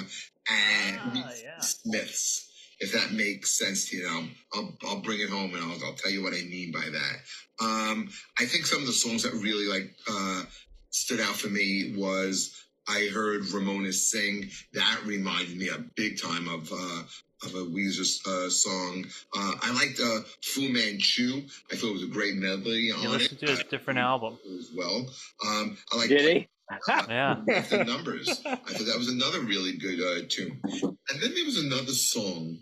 [0.49, 1.59] and Ah, yeah.
[1.59, 2.50] Smiths.
[2.83, 4.23] If that makes sense to you, know,
[4.53, 7.63] I'll, I'll bring it home and I'll, I'll tell you what I mean by that.
[7.63, 8.09] Um,
[8.39, 10.43] I think some of the songs that really like uh,
[10.89, 14.49] stood out for me was I heard Ramona sing.
[14.73, 17.03] That reminded me a big time of uh,
[17.43, 19.05] of a Weezer uh, song.
[19.35, 21.43] Uh, I liked uh, Fu Manchu.
[21.71, 24.37] I thought it was a great medley You on listened it to his different album.
[24.59, 25.05] as well.
[25.47, 26.47] Um, I like did he?
[27.09, 27.35] Yeah.
[27.45, 28.29] the numbers.
[28.45, 30.57] I thought that was another really good uh, tune.
[30.63, 32.59] And then there was another song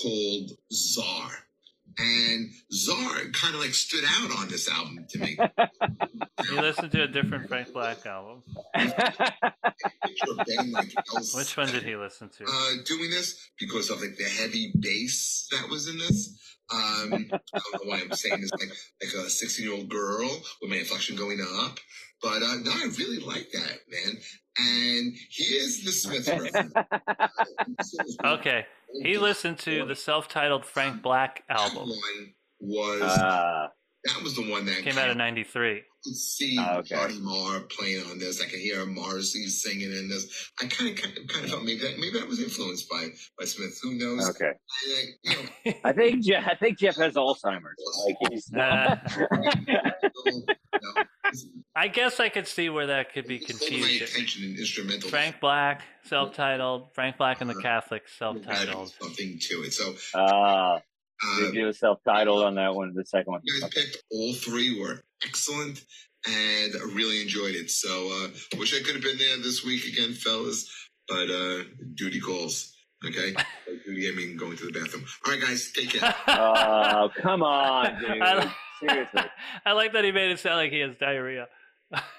[0.00, 1.30] called Czar.
[1.98, 5.36] And Czar kind of like stood out on this album to me.
[6.50, 8.42] You listened to a different Frank Black album.
[8.74, 12.44] Picture a band like Elsa Which one did he listen to?
[12.44, 16.36] uh, doing this because of like the heavy bass that was in this.
[16.72, 16.80] Um,
[17.12, 18.70] I don't know why I'm saying this like
[19.02, 20.28] like a 16 year old girl
[20.60, 21.78] with my inflection going up,
[22.20, 24.16] but uh, no, I really like that man.
[24.58, 26.72] And here's the Smith reference.
[28.24, 28.66] Okay.
[29.00, 31.90] He listened to the self-titled Frank Black album.
[32.60, 33.68] Was uh,
[34.04, 35.70] That was the one that Came out in '93.
[35.76, 36.96] I could see Oh, okay.
[36.96, 38.40] Marty Marr playing on this.
[38.42, 40.50] I could hear Morrissey singing in this.
[40.60, 43.06] I kind of, kind of, kind of felt maybe that maybe I was influenced by
[43.38, 43.78] by Smith.
[43.84, 44.28] Who knows?
[44.30, 44.50] Okay.
[44.50, 45.30] I, you
[45.66, 47.76] know, I think Jeff, I think Jeff has Alzheimer's.
[48.06, 48.96] Like he's Uh,
[51.76, 54.02] I guess I could see where that could be hold my confusing.
[54.02, 55.08] attention in instrumental.
[55.10, 56.94] Frank Black, self-titled.
[56.94, 58.92] Frank Black and the Catholics, self-titled.
[59.00, 59.72] something to it.
[59.72, 60.80] So uh,
[61.38, 62.92] did you self-titled on that one?
[62.94, 63.40] The second one.
[63.44, 65.84] you guys picked all three were excellent
[66.26, 67.70] and I really enjoyed it.
[67.70, 70.70] So uh wish I could have been there this week again, fellas.
[71.08, 71.64] But uh
[71.94, 72.74] duty calls.
[73.04, 73.34] Okay.
[73.84, 75.04] Duty I mean going to the bathroom.
[75.26, 76.14] All right guys, take care.
[76.28, 78.22] Oh, come on, dude.
[78.22, 79.22] I, Seriously.
[79.66, 81.46] I like that he made it sound like he has diarrhea.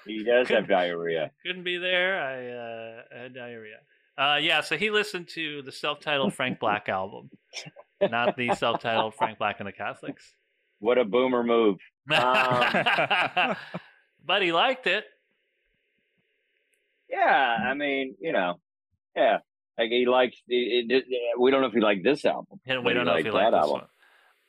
[0.06, 1.30] He does have diarrhea.
[1.44, 2.20] Couldn't be there.
[2.20, 3.78] I uh, had diarrhea.
[4.16, 7.30] Uh, yeah, so he listened to the self-titled Frank Black album,
[8.10, 10.34] not the self-titled Frank Black and the Catholics.
[10.80, 11.78] What a boomer move.
[12.06, 13.56] but
[14.40, 15.04] he liked it.
[17.08, 18.60] Yeah, I mean, you know,
[19.16, 19.38] yeah.
[19.78, 20.36] Like he likes.
[20.48, 22.60] It, it, it- we don't know if he liked this album.
[22.66, 23.72] And we don't know if he liked liked that album.
[23.80, 23.86] one.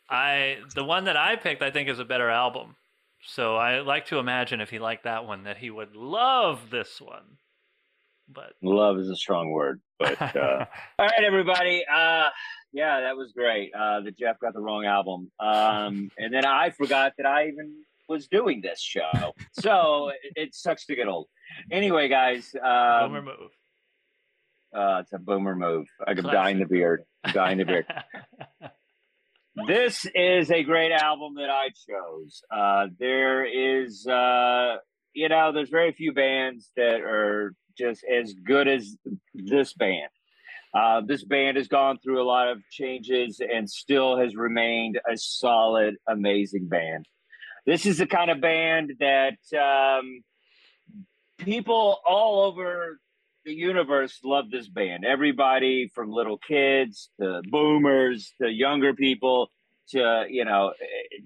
[0.09, 2.75] I the one that I picked, I think, is a better album.
[3.27, 7.01] So I like to imagine if he liked that one, that he would love this
[7.01, 7.37] one.
[8.27, 10.65] But Love is a strong word, but uh,
[10.99, 11.83] all right, everybody.
[11.91, 12.29] Uh,
[12.75, 13.71] yeah, that was great.
[13.73, 17.73] Uh, that Jeff got the wrong album, um, and then I forgot that I even
[18.09, 19.33] was doing this show.
[19.53, 21.27] So it, it sucks to get old.
[21.71, 23.51] Anyway, guys, um, boomer move.
[24.75, 25.87] uh, it's a boomer move.
[26.05, 26.31] I'm Classic.
[26.31, 27.03] dying the beard.
[27.33, 27.85] Dying the beard.
[29.67, 32.41] this is a great album that I chose.
[32.51, 34.75] Uh, there is, uh,
[35.13, 38.95] you know, there's very few bands that are just as good as
[39.33, 40.09] this band.
[40.75, 45.15] Uh, this band has gone through a lot of changes and still has remained a
[45.15, 47.05] solid, amazing band.
[47.65, 50.21] This is the kind of band that um,
[51.37, 52.99] people all over
[53.45, 55.05] the universe love this band.
[55.05, 59.49] Everybody from little kids to boomers to younger people
[59.89, 60.73] to you know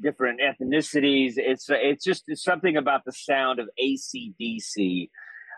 [0.01, 1.33] different ethnicities.
[1.37, 5.09] It's it's just it's something about the sound of ACDC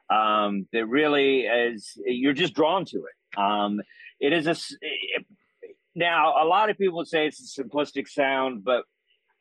[0.09, 3.20] um, that really is you're just drawn to it.
[3.38, 3.82] Um,
[4.19, 4.51] it is a
[4.82, 5.25] it-
[5.93, 8.84] now a lot of people say it's a simplistic sound, but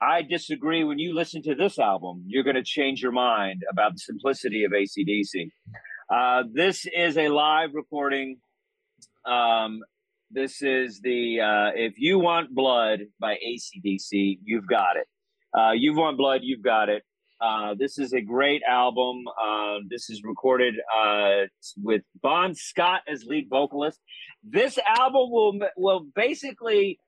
[0.03, 0.82] I disagree.
[0.82, 4.64] When you listen to this album, you're going to change your mind about the simplicity
[4.64, 5.51] of ACDC.
[6.12, 8.38] Uh, this is a live recording.
[9.24, 9.80] Um,
[10.30, 14.38] this is the uh, If You Want Blood by ACDC.
[14.43, 15.07] You've got it.
[15.57, 17.03] Uh, you Want Blood, you've got it.
[17.41, 19.24] Uh, this is a great album.
[19.28, 21.47] Uh, this is recorded uh,
[21.82, 23.99] with Bon Scott as lead vocalist.
[24.45, 26.99] This album will will basically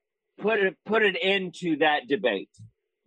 [0.40, 2.50] put it put it into that debate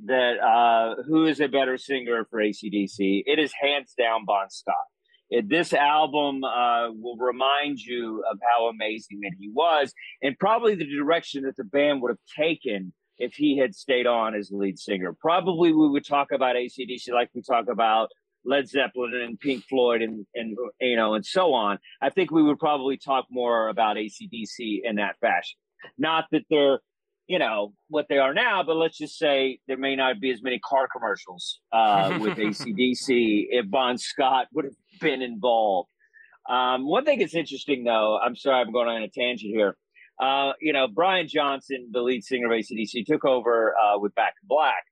[0.06, 3.24] that uh, who is a better singer for ACDC.
[3.26, 4.76] It is hands down Bon Scott.
[5.32, 10.76] It, this album uh, will remind you of how amazing that he was, and probably
[10.76, 14.80] the direction that the band would have taken if he had stayed on as lead
[14.80, 15.14] singer.
[15.14, 18.10] Probably we would talk about ACDC like we talk about
[18.44, 21.80] Led Zeppelin and Pink Floyd and and you know and so on.
[22.02, 25.58] I think we would probably talk more about ACDC in that fashion.
[25.98, 26.80] Not that they're
[27.28, 30.44] you know what they are now, but let's just say there may not be as
[30.44, 35.90] many car commercials uh, with ACDC if Bon Scott would have been involved.
[36.48, 39.76] Um, one thing that's interesting, though, I'm sorry I'm going on a tangent here.
[40.20, 44.34] Uh, you know, Brian Johnson, the lead singer of ACDC, took over uh, with Back
[44.42, 44.84] in Black.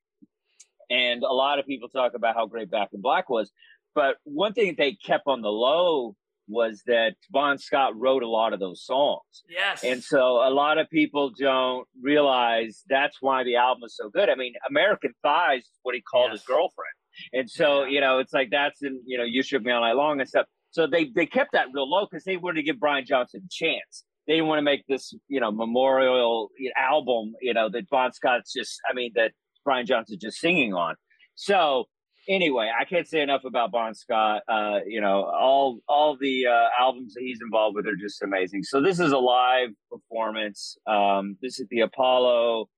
[0.89, 3.51] And a lot of people talk about how great Back in Black was.
[3.95, 6.15] But one thing they kept on the low
[6.49, 9.43] was that Bon Scott wrote a lot of those songs.
[9.49, 9.83] Yes.
[9.83, 14.29] And so a lot of people don't realize that's why the album is so good.
[14.29, 16.91] I mean, American Thighs is what he called his girlfriend.
[17.31, 17.89] And so, Yeah.
[17.91, 20.27] you know, it's like that's in, you know, You Shook Me All Night Long and
[20.27, 20.47] stuff.
[20.71, 23.49] So they, they kept that real low because they wanted to give Brian Johnson a
[23.49, 24.03] chance.
[24.27, 28.79] They want to make this, you know, memorial album, you know, that Bon Scott's just,
[28.89, 29.31] I mean, that
[29.65, 30.95] Brian Johnson's just singing on.
[31.35, 31.85] So
[32.27, 34.43] anyway, I can't say enough about Bon Scott.
[34.47, 38.63] Uh, you know, all all the uh, albums that he's involved with are just amazing.
[38.63, 40.77] So this is a live performance.
[40.87, 42.69] Um, this is the Apollo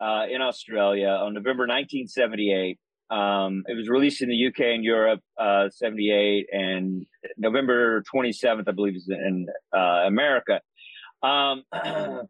[0.00, 2.78] uh, in Australia on November 1978.
[3.10, 7.04] Um, it was released in the UK and Europe, uh, 78, and
[7.36, 9.46] November 27th, I believe, is in
[9.76, 10.60] uh, America.
[11.24, 11.64] Um,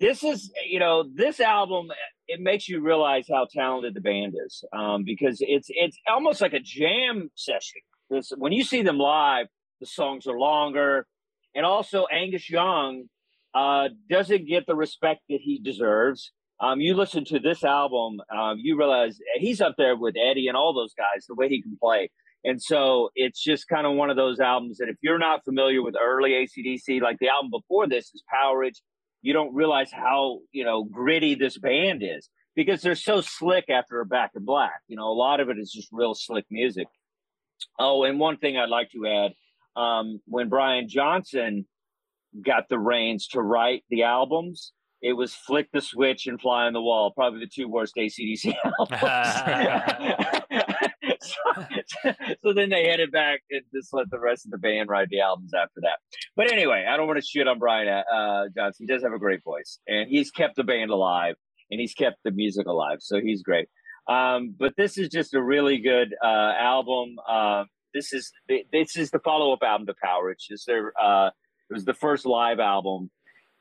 [0.00, 1.88] this is, you know, this album
[2.28, 6.52] it makes you realize how talented the band is um, because it's it's almost like
[6.52, 7.80] a jam session.
[8.10, 9.46] This when you see them live,
[9.80, 11.06] the songs are longer,
[11.54, 13.04] and also Angus Young
[13.54, 16.32] uh, doesn't get the respect that he deserves.
[16.60, 20.56] Um, you listen to this album, um, you realize he's up there with Eddie and
[20.56, 21.24] all those guys.
[21.26, 22.10] The way he can play,
[22.44, 25.82] and so it's just kind of one of those albums that if you're not familiar
[25.82, 28.80] with early ACDC, like the album before this is Powerage,
[29.22, 34.00] you don't realize how you know gritty this band is because they're so slick after
[34.00, 34.80] a Back in Black.
[34.86, 36.86] You know, a lot of it is just real slick music.
[37.78, 39.32] Oh, and one thing I'd like to add:
[39.80, 41.66] um, when Brian Johnson
[42.44, 44.72] got the reins to write the albums,
[45.02, 48.54] it was "Flick the Switch" and "Fly on the Wall," probably the two worst ACDC
[48.78, 50.62] albums.
[52.42, 55.20] so, then they headed back and just let the rest of the band write the
[55.20, 55.98] albums after that.
[56.36, 58.86] But anyway, I don't want to shit on Brian uh, Johnson.
[58.86, 61.36] He does have a great voice, and he's kept the band alive
[61.70, 62.98] and he's kept the music alive.
[63.00, 63.68] So he's great.
[64.08, 67.16] Um, but this is just a really good uh, album.
[67.28, 67.64] Uh,
[67.94, 68.32] this is
[68.70, 70.50] this is the follow up album to Powerage.
[70.50, 70.92] Is there?
[71.00, 71.28] Uh,
[71.70, 73.10] it was the first live album,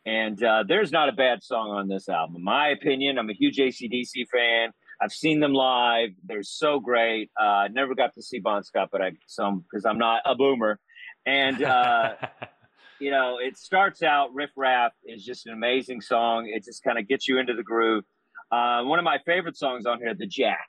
[0.06, 2.38] and uh, there's not a bad song on this album.
[2.38, 4.72] In my opinion, I'm a huge ACDC fan.
[5.02, 6.10] I've seen them live.
[6.26, 7.30] They're so great.
[7.40, 10.36] Uh, I never got to see Bon Scott, but I some because I'm not a
[10.36, 10.80] boomer.
[11.26, 12.16] And uh,
[13.00, 16.52] you know, it starts out Riff Raff is just an amazing song.
[16.54, 18.04] It just kind of gets you into the groove.
[18.52, 20.68] Uh, one of my favorite songs on here, The Jack.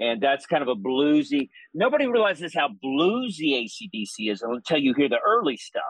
[0.00, 1.50] And that's kind of a bluesy.
[1.74, 5.82] Nobody realizes how bluesy ACDC is until you hear the early stuff.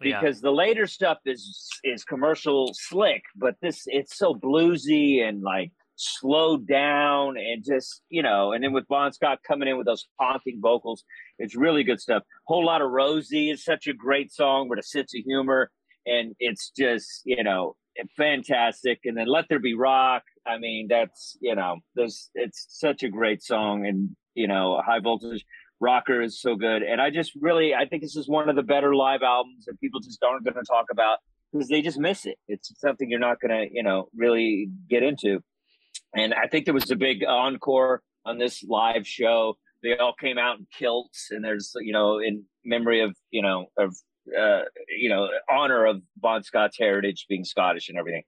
[0.00, 0.42] Because yeah.
[0.42, 5.70] the later stuff is is commercial slick, but this it's so bluesy and like
[6.02, 10.06] slowed down and just you know and then with bon scott coming in with those
[10.18, 11.04] haunting vocals
[11.42, 12.22] it's really good stuff.
[12.46, 15.70] Whole lot of rosie is such a great song with a sense of humor
[16.06, 17.74] and it's just you know
[18.16, 19.00] fantastic.
[19.04, 23.08] And then let there be rock i mean that's you know there's it's such a
[23.08, 25.44] great song and you know high voltage
[25.80, 26.82] rocker is so good.
[26.82, 29.80] And i just really i think this is one of the better live albums that
[29.80, 31.18] people just aren't going to talk about
[31.52, 32.38] because they just miss it.
[32.48, 35.42] It's something you're not going to you know really get into
[36.14, 39.56] and I think there was a big encore on this live show.
[39.82, 43.66] They all came out in kilts, and there's you know in memory of you know
[43.78, 43.96] of
[44.38, 44.62] uh,
[44.96, 48.22] you know honor of Bon Scott's heritage being Scottish and everything.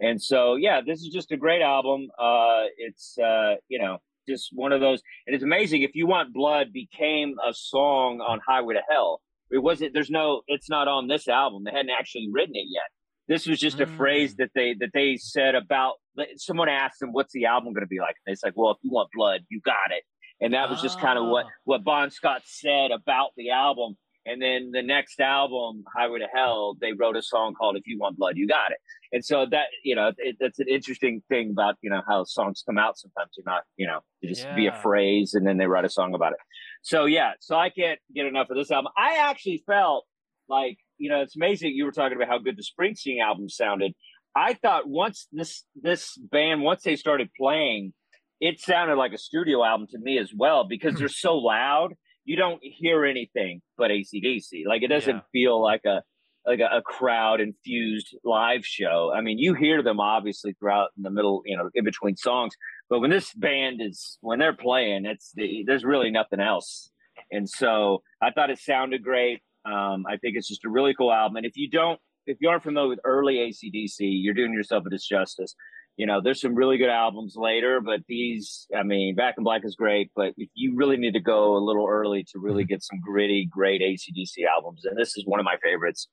[0.00, 2.08] And so yeah, this is just a great album.
[2.18, 5.82] Uh, it's uh, you know just one of those, and it's amazing.
[5.82, 9.20] If you want blood, became a song on Highway to Hell.
[9.50, 9.92] It wasn't.
[9.92, 10.42] There's no.
[10.46, 11.64] It's not on this album.
[11.64, 12.88] They hadn't actually written it yet.
[13.28, 13.96] This was just a mm.
[13.96, 15.94] phrase that they that they said about
[16.36, 18.78] someone asked him, "What's the album going to be like?" And it's like, "Well, if
[18.82, 20.04] you want blood, you got it."
[20.40, 21.50] And that was just kind of what ah.
[21.64, 23.96] what Bon Scott said about the album.
[24.26, 27.98] And then the next album, Highway to Hell, they wrote a song called "If You
[27.98, 28.78] Want Blood, You Got It."
[29.12, 32.62] And so that you know, it, that's an interesting thing about you know how songs
[32.66, 32.98] come out.
[32.98, 34.54] Sometimes they're not you know they just yeah.
[34.54, 36.38] be a phrase, and then they write a song about it.
[36.82, 38.92] So yeah, so I can't get enough of this album.
[38.96, 40.06] I actually felt
[40.48, 43.94] like you know, it's amazing you were talking about how good the Springsteen album sounded.
[44.36, 47.92] I thought once this this band once they started playing,
[48.40, 51.94] it sounded like a studio album to me as well because they're so loud.
[52.24, 54.66] You don't hear anything but ACDC.
[54.66, 55.22] Like it doesn't yeah.
[55.32, 56.02] feel like a
[56.46, 59.10] like a, a, crowd infused live show.
[59.14, 62.54] I mean, you hear them obviously throughout in the middle, you know, in between songs.
[62.90, 66.90] But when this band is when they're playing, it's the, there's really nothing else.
[67.30, 69.40] And so I thought it sounded great.
[69.64, 71.36] Um, I think it's just a really cool album.
[71.36, 74.90] And if you don't, if you aren't familiar with early ACDC, you're doing yourself a
[74.90, 75.54] disjustice.
[75.96, 79.62] You know, there's some really good albums later, but these, I mean, Back in Black
[79.64, 82.70] is great, but you really need to go a little early to really mm-hmm.
[82.70, 86.08] get some gritty, great ACDC albums, and this is one of my favorites.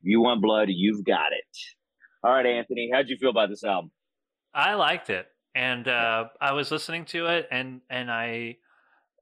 [0.00, 1.58] If you want blood, you've got it.
[2.24, 3.90] All right, Anthony, how'd you feel about this album?
[4.54, 8.56] I liked it, and uh, I was listening to it, and and I,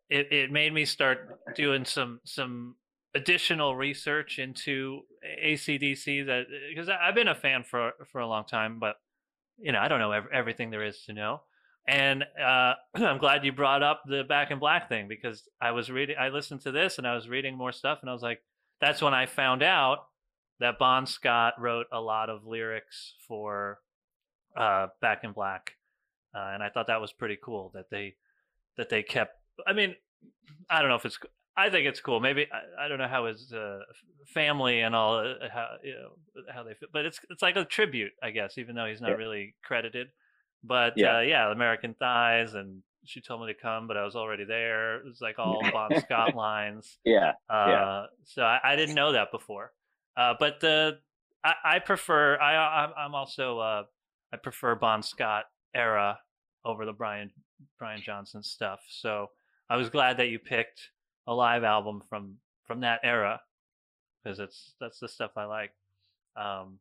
[0.09, 2.77] it, it made me start doing some some
[3.15, 5.03] additional research into
[5.43, 8.97] ACDC that because I've been a fan for for a long time, but
[9.59, 11.43] you know I don't know everything there is to know.
[11.87, 15.91] And uh, I'm glad you brought up the Back in Black thing because I was
[15.91, 18.41] reading, I listened to this and I was reading more stuff, and I was like,
[18.81, 20.07] that's when I found out
[20.61, 23.81] that Bon Scott wrote a lot of lyrics for
[24.57, 25.73] uh, Back in Black,
[26.35, 28.15] uh, and I thought that was pretty cool that they
[28.77, 29.37] that they kept.
[29.67, 29.95] I mean,
[30.69, 31.19] I don't know if it's
[31.57, 32.21] I think it's cool.
[32.21, 33.81] Maybe I, I don't know how his uh,
[34.27, 37.65] family and all uh, how you know how they feel, but it's it's like a
[37.65, 39.17] tribute, I guess, even though he's not yeah.
[39.17, 40.09] really credited.
[40.63, 41.19] But yeah.
[41.19, 44.97] Uh, yeah, American Thighs and she told me to come, but I was already there.
[44.97, 46.99] It was like all Bon Scott lines.
[47.05, 48.07] Yeah, uh, yeah.
[48.25, 49.73] So I, I, didn't know that before.
[50.17, 50.99] Uh, but the
[51.45, 53.83] I, I, prefer I I'm also uh,
[54.33, 55.45] I prefer Bon Scott
[55.75, 56.19] era
[56.65, 57.31] over the Brian
[57.79, 58.81] Brian Johnson stuff.
[58.89, 59.29] So
[59.69, 60.91] I was glad that you picked
[61.27, 63.41] a live album from from that era
[64.23, 65.71] because it's that's the stuff I like.
[66.37, 66.79] Um,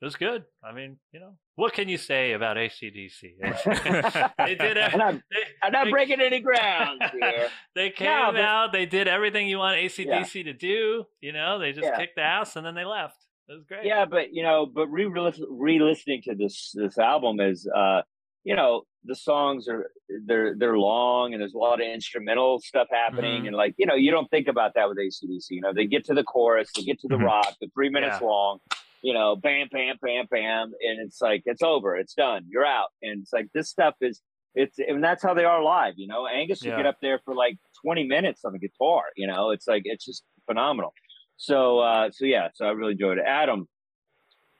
[0.00, 0.44] It was good.
[0.64, 3.20] I mean, you know, what can you say about ACDC?
[4.38, 4.76] they did.
[4.78, 7.48] I'm not, they, I'm not they- breaking any ground here.
[7.76, 8.72] they came No, but- out.
[8.72, 11.04] They did everything you want ACDC to do.
[11.20, 11.96] You know, they just Yeah.
[11.96, 13.16] kicked the ass and then they left.
[13.48, 13.84] It was great.
[13.84, 18.02] Yeah, but you know, but re re-listening to this this album is, uh,
[18.44, 19.90] you know, the songs are
[20.26, 23.48] they're they're long and there's a lot of instrumental stuff happening Mhm.
[23.48, 25.46] and like you know you don't think about that with ACDC.
[25.50, 27.24] You know, they get to the chorus, they get to the Mhm.
[27.26, 28.26] rock, the three minutes Yeah.
[28.28, 28.58] long.
[29.02, 32.90] You know, bam, bam, bam, bam, and it's like it's over, it's done, you're out,
[33.02, 34.20] and it's like this stuff is.
[34.54, 36.26] It's and that's how they are live, you know.
[36.26, 39.50] Angus would get up there for like 20 minutes on the guitar, you know.
[39.50, 40.92] It's like it's just phenomenal.
[41.38, 43.24] So uh so yeah, so I really enjoyed it.
[43.26, 43.66] Adam,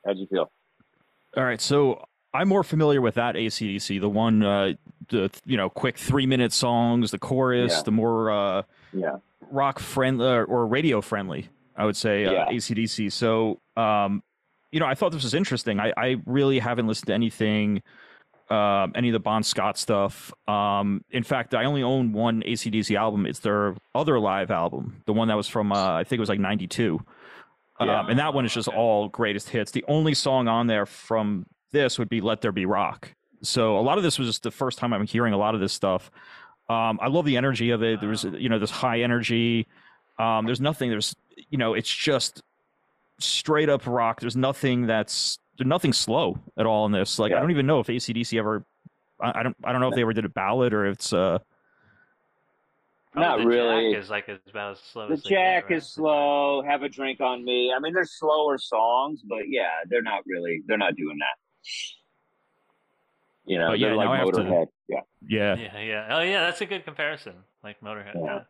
[0.07, 0.51] how'd you feel?
[1.37, 2.03] All right, so
[2.35, 4.73] I'm more familiar with that ACDC, the one, uh,
[5.09, 7.83] the you know, quick three minute songs, the chorus, Yeah.
[7.83, 8.63] the more uh,
[8.93, 9.17] Yeah.
[9.51, 13.11] rock friendly or, or radio friendly, I would say, uh, ACDC.
[13.13, 14.23] So, um,
[14.71, 15.79] you know, I thought this was interesting.
[15.81, 17.83] I, I really haven't listened to anything,
[18.49, 20.33] um, any of the Bon Scott stuff.
[20.49, 23.27] Um, in fact, I only own one ACDC album.
[23.27, 26.29] It's their other live album, the one that was from, uh, I think it was
[26.31, 26.99] like 92.
[27.81, 28.01] Yeah.
[28.01, 29.73] Um, and that one is just all greatest hits.
[29.73, 33.13] The only song on there from this would be "Let There Be Rock."
[33.43, 35.61] So a lot of this was just the first time I'm hearing a lot of
[35.61, 36.11] this stuff.
[36.69, 38.01] Um, I love the energy of it.
[38.01, 39.67] There's you know this high energy.
[40.19, 40.91] Um, there's nothing.
[40.91, 41.15] There's
[41.51, 42.43] you know it's just
[43.19, 44.21] straight up rock.
[44.21, 47.19] There's nothing that's there's nothing slow at all in this.
[47.19, 48.65] Like I don't even know if ACDC ever.
[49.21, 49.57] I, I don't.
[49.65, 51.13] I don't know if they ever did a ballad or if it's.
[51.13, 51.39] Uh,
[53.13, 53.93] Probably Not the really.
[53.93, 55.77] Jack is like is about as slow The as they get, Jack right?
[55.77, 56.63] is slow.
[56.63, 57.71] Have a drink on me.
[57.77, 60.63] I mean, they're slower songs, but yeah, they're not really.
[60.67, 61.42] They're not doing that.
[63.45, 64.67] You know, Oh, yeah, they're like now I have to- Motorhead.
[64.89, 66.07] Yeah, yeah, Yeah, yeah.
[66.11, 66.45] Oh, yeah.
[66.47, 67.35] That's a good comparison.
[67.65, 68.15] Like Motorhead.
[68.15, 68.25] Yeah.
[68.25, 68.41] Yeah.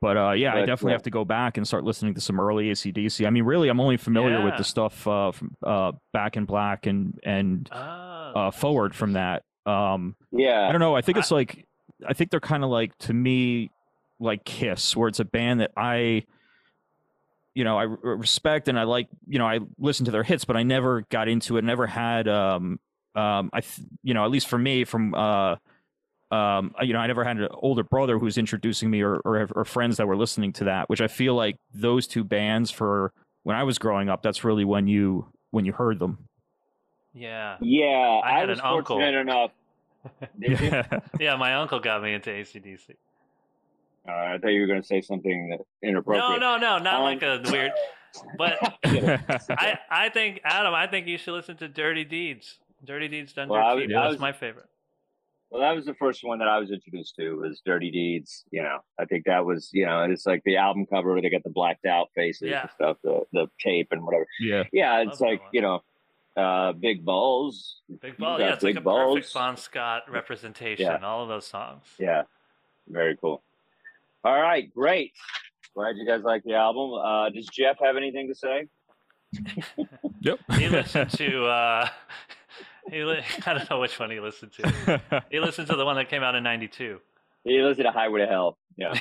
[0.00, 0.94] But uh, yeah, I definitely yeah.
[0.94, 3.26] have to go back and start listening to some early ACDC.
[3.26, 6.86] I mean, really, I'm only familiar with the stuff uh, from uh, Back in Black
[6.86, 9.42] and and Oh, uh, forward from that.
[9.66, 10.68] Um, yeah.
[10.68, 10.94] I don't know.
[10.94, 11.66] I think it's like
[12.06, 13.70] I think they're kind of like to me
[14.20, 16.24] like Kiss, where it's a band that I
[17.54, 19.08] you know I respect and I like.
[19.26, 21.64] You know, I listen to their hits, but I never got into it.
[21.64, 22.28] Never had.
[22.28, 22.78] Um,
[23.14, 25.14] um, I th- you know at least for me from.
[25.14, 25.56] Uh,
[26.32, 29.48] um, you know, I never had an older brother who was introducing me or, or
[29.56, 33.12] or friends that were listening to that, which I feel like those two bands for
[33.42, 36.28] when I was growing up, that's really when you when you heard them.
[37.12, 37.56] Yeah.
[37.60, 37.86] Yeah,
[38.22, 38.96] I I, had was an uncle.
[38.96, 39.50] fortunate enough.
[40.38, 41.00] Yeah.
[41.18, 41.36] Yeah.
[41.38, 42.94] My uncle got me into ACDC.
[44.10, 46.40] Uh, I thought you were going to say something that- No, inappropriate.
[46.40, 46.78] no, no.
[46.78, 47.72] No, not Um, like a weird.
[48.36, 52.58] But I, I think, Adam, I think you should listen to Dirty Deeds.
[52.84, 53.96] Dirty Deeds Done Well, I Dirt was- Cheap.
[53.96, 54.66] I That's was- my favorite.
[55.52, 58.44] Well, that was the first one that I was introduced to was Dirty Deeds.
[58.52, 61.28] You know, I think that was you know, it's like the album cover where they
[61.28, 62.60] got the blacked out faces Yeah.
[62.62, 64.26] and stuff, the the tape and whatever.
[64.38, 64.62] yeah.
[64.72, 65.80] Yeah, it's that like you know,
[66.36, 67.80] uh, big balls.
[68.00, 68.38] Big Balls, Ball.
[68.38, 69.16] got Yeah, it's like a Balls.
[69.18, 70.86] perfect Bon Scott representation.
[70.86, 70.98] Yeah.
[71.04, 71.82] All of those songs.
[71.98, 72.22] Yeah,
[72.88, 73.42] very cool.
[74.24, 75.12] All right, great.
[75.74, 76.92] Glad you guys like the album.
[76.94, 78.66] Uh, does Jeff have anything to say?
[80.22, 80.38] Yep.
[80.58, 81.46] He listened to.
[81.46, 81.88] Uh,
[82.90, 85.22] he li- I don't know which one he listened to.
[85.30, 86.98] He listened to the one that came out in '92.
[87.44, 88.58] He listened to Highway to Hell.
[88.76, 88.92] Yeah.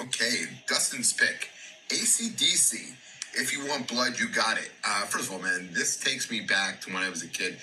[0.00, 1.48] Okay, Dustin's pick.
[1.88, 2.92] ACDC.
[3.34, 4.70] If you want blood, you got it.
[4.84, 7.58] Uh, first of all, man, this takes me back to when I was a kid.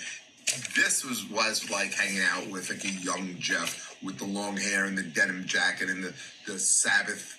[0.76, 4.86] This was was like hanging out with like a young Jeff with the long hair
[4.86, 6.14] and the denim jacket and the,
[6.48, 7.38] the Sabbath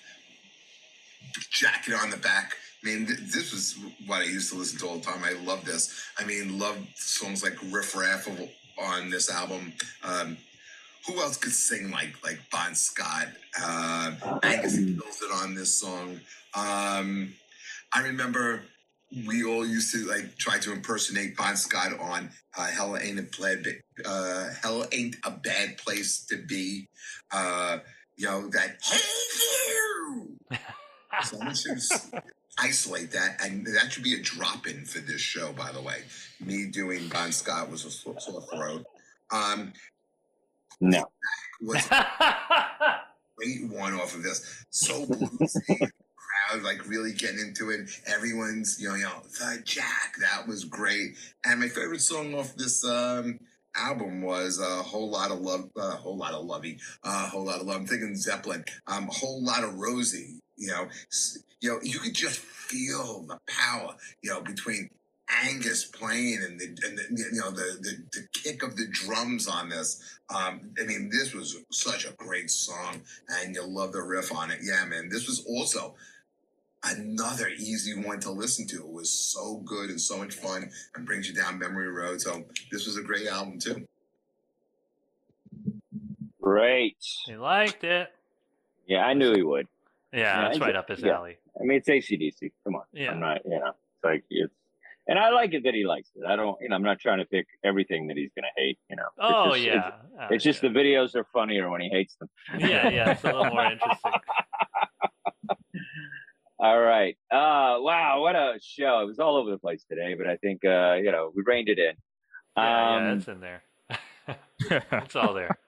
[1.50, 2.54] jacket on the back.
[2.82, 5.22] I mean, th- this was what I used to listen to all the time.
[5.24, 6.04] I love this.
[6.18, 8.48] I mean, love songs like Riff Raff of-
[8.78, 9.72] on this album.
[10.04, 10.36] Um,
[11.06, 13.28] who else could sing like like Bon Scott?
[13.60, 14.12] Uh,
[14.42, 16.20] Angus kills it on this song.
[16.54, 17.32] Um,
[17.92, 18.62] I remember
[19.26, 23.22] we all used to like try to impersonate Bon Scott on uh, "Hell Ain't a
[23.40, 23.66] Bad
[24.04, 26.88] uh, Hell Ain't a Bad Place to Be."
[27.32, 27.78] Uh,
[28.16, 28.98] you know that "Hey
[29.68, 30.36] you."
[31.22, 32.10] Someone should s-
[32.58, 35.52] isolate that, and that should be a drop-in for this show.
[35.52, 36.02] By the way,
[36.40, 38.84] me doing Bon Scott was a sore sore throat.
[39.30, 39.72] Um,
[40.80, 41.04] No.
[41.62, 43.00] was a
[43.36, 44.64] great one off of this.
[44.70, 45.90] So bluesy,
[46.46, 47.90] crowd like really getting into it.
[48.06, 50.16] Everyone's you know, you know, the Jack.
[50.20, 51.16] That was great.
[51.44, 53.38] And my favorite song off this um
[53.76, 57.60] album was a whole lot of love, a whole lot of lovey, a whole lot
[57.60, 57.76] of love.
[57.76, 60.40] I'm thinking Zeppelin, um, a whole lot of Rosie.
[60.56, 60.88] You know,
[61.60, 63.94] you know, you could just feel the power.
[64.22, 64.88] You know, between
[65.28, 69.48] Angus playing and the, and the you know the, the the kick of the drums
[69.48, 70.00] on this.
[70.34, 74.50] Um, I mean, this was such a great song, and you love the riff on
[74.50, 74.60] it.
[74.62, 75.94] Yeah, man, this was also
[76.94, 78.76] another easy one to listen to.
[78.76, 82.20] It was so good and so much fun and brings you down memory road.
[82.20, 83.86] So this was a great album too.
[86.40, 86.96] Great.
[87.26, 88.12] He liked it.
[88.86, 89.66] Yeah, I knew he would.
[90.12, 91.16] Yeah, Yeah, that's it's- right up his yeah.
[91.16, 91.36] alley.
[91.60, 92.52] I mean, it's ACDC.
[92.64, 92.82] Come on.
[92.92, 93.10] Yeah.
[93.12, 94.52] I'm not, you know, it's like, it's,
[95.08, 96.24] and I like it that he likes it.
[96.26, 98.78] I don't, you know, I'm not trying to pick everything that he's going to hate,
[98.90, 99.04] you know.
[99.04, 99.90] It's Oh just- yeah.
[100.22, 102.28] It's, it's just the videos are funnier when he hates them.
[102.58, 103.10] Yeah, yeah.
[103.12, 104.12] It's a little more interesting.
[106.58, 107.16] All right.
[107.30, 108.20] Uh, wow.
[108.22, 109.00] What a show.
[109.00, 111.68] It was all over the place today, but I think, uh, you know, we reined
[111.68, 111.94] it in.
[112.56, 113.62] Yeah, yeah, Um, it's in there.
[114.92, 115.58] it's all there.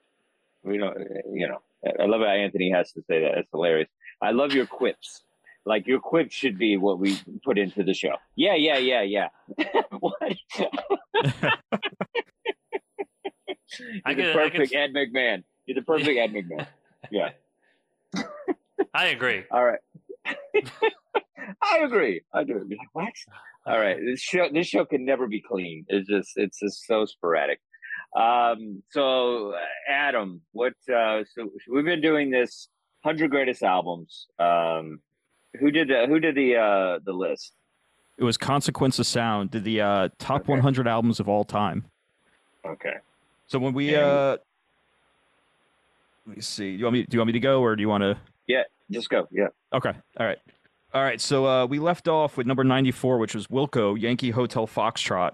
[0.64, 0.98] we don't,
[1.32, 1.62] you know,
[2.00, 3.38] I love how Anthony has to say that.
[3.38, 3.88] It's hilarious.
[4.20, 5.22] I love your quips.
[5.66, 8.16] Like your quips should be what we put into the show.
[8.36, 9.28] Yeah, yeah, yeah, yeah.
[10.00, 10.14] what?
[10.20, 10.36] I
[14.10, 15.44] You're the could- I perfect Ed McMahon.
[15.66, 16.66] You're the perfect Ed McMahon.
[17.10, 17.30] Yeah.
[18.92, 19.44] I agree.
[19.50, 19.78] All right.
[21.62, 22.22] I agree.
[22.32, 22.54] I do.
[22.68, 23.12] Like, What?
[23.66, 23.96] All right.
[24.04, 25.84] This show this show can never be clean.
[25.88, 27.60] It's just it's just so sporadic.
[28.16, 29.54] Um so
[29.88, 32.68] Adam, what uh so we've been doing this
[33.02, 34.26] 100 greatest albums.
[34.38, 35.00] Um
[35.60, 37.52] who did the who did the uh the list?
[38.16, 40.52] It was Consequence of Sound, did the uh, top Okay.
[40.52, 41.84] 100 albums of all time.
[42.64, 42.94] Okay.
[43.48, 44.36] So when we, And- uh,
[46.24, 46.70] let me see.
[46.72, 47.02] Do you want me?
[47.02, 48.16] Do you want me to go, or do you want to?
[48.46, 49.26] Yeah, just go.
[49.30, 49.48] Yeah.
[49.72, 49.92] Okay.
[50.18, 50.38] All right.
[50.92, 51.20] All right.
[51.20, 55.32] So uh, we left off with number 94, which was Wilco Yankee Hotel Foxtrot.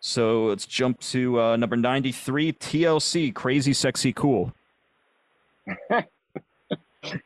[0.00, 4.52] So let's jump to uh, number 93, TLC Crazy Sexy Cool.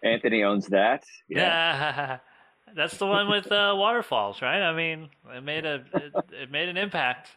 [0.02, 1.04] Anthony owns that.
[1.28, 2.18] Yeah.
[2.74, 4.62] That's the one with uh, waterfalls, right?
[4.62, 7.28] I mean, it made a it, it made an impact.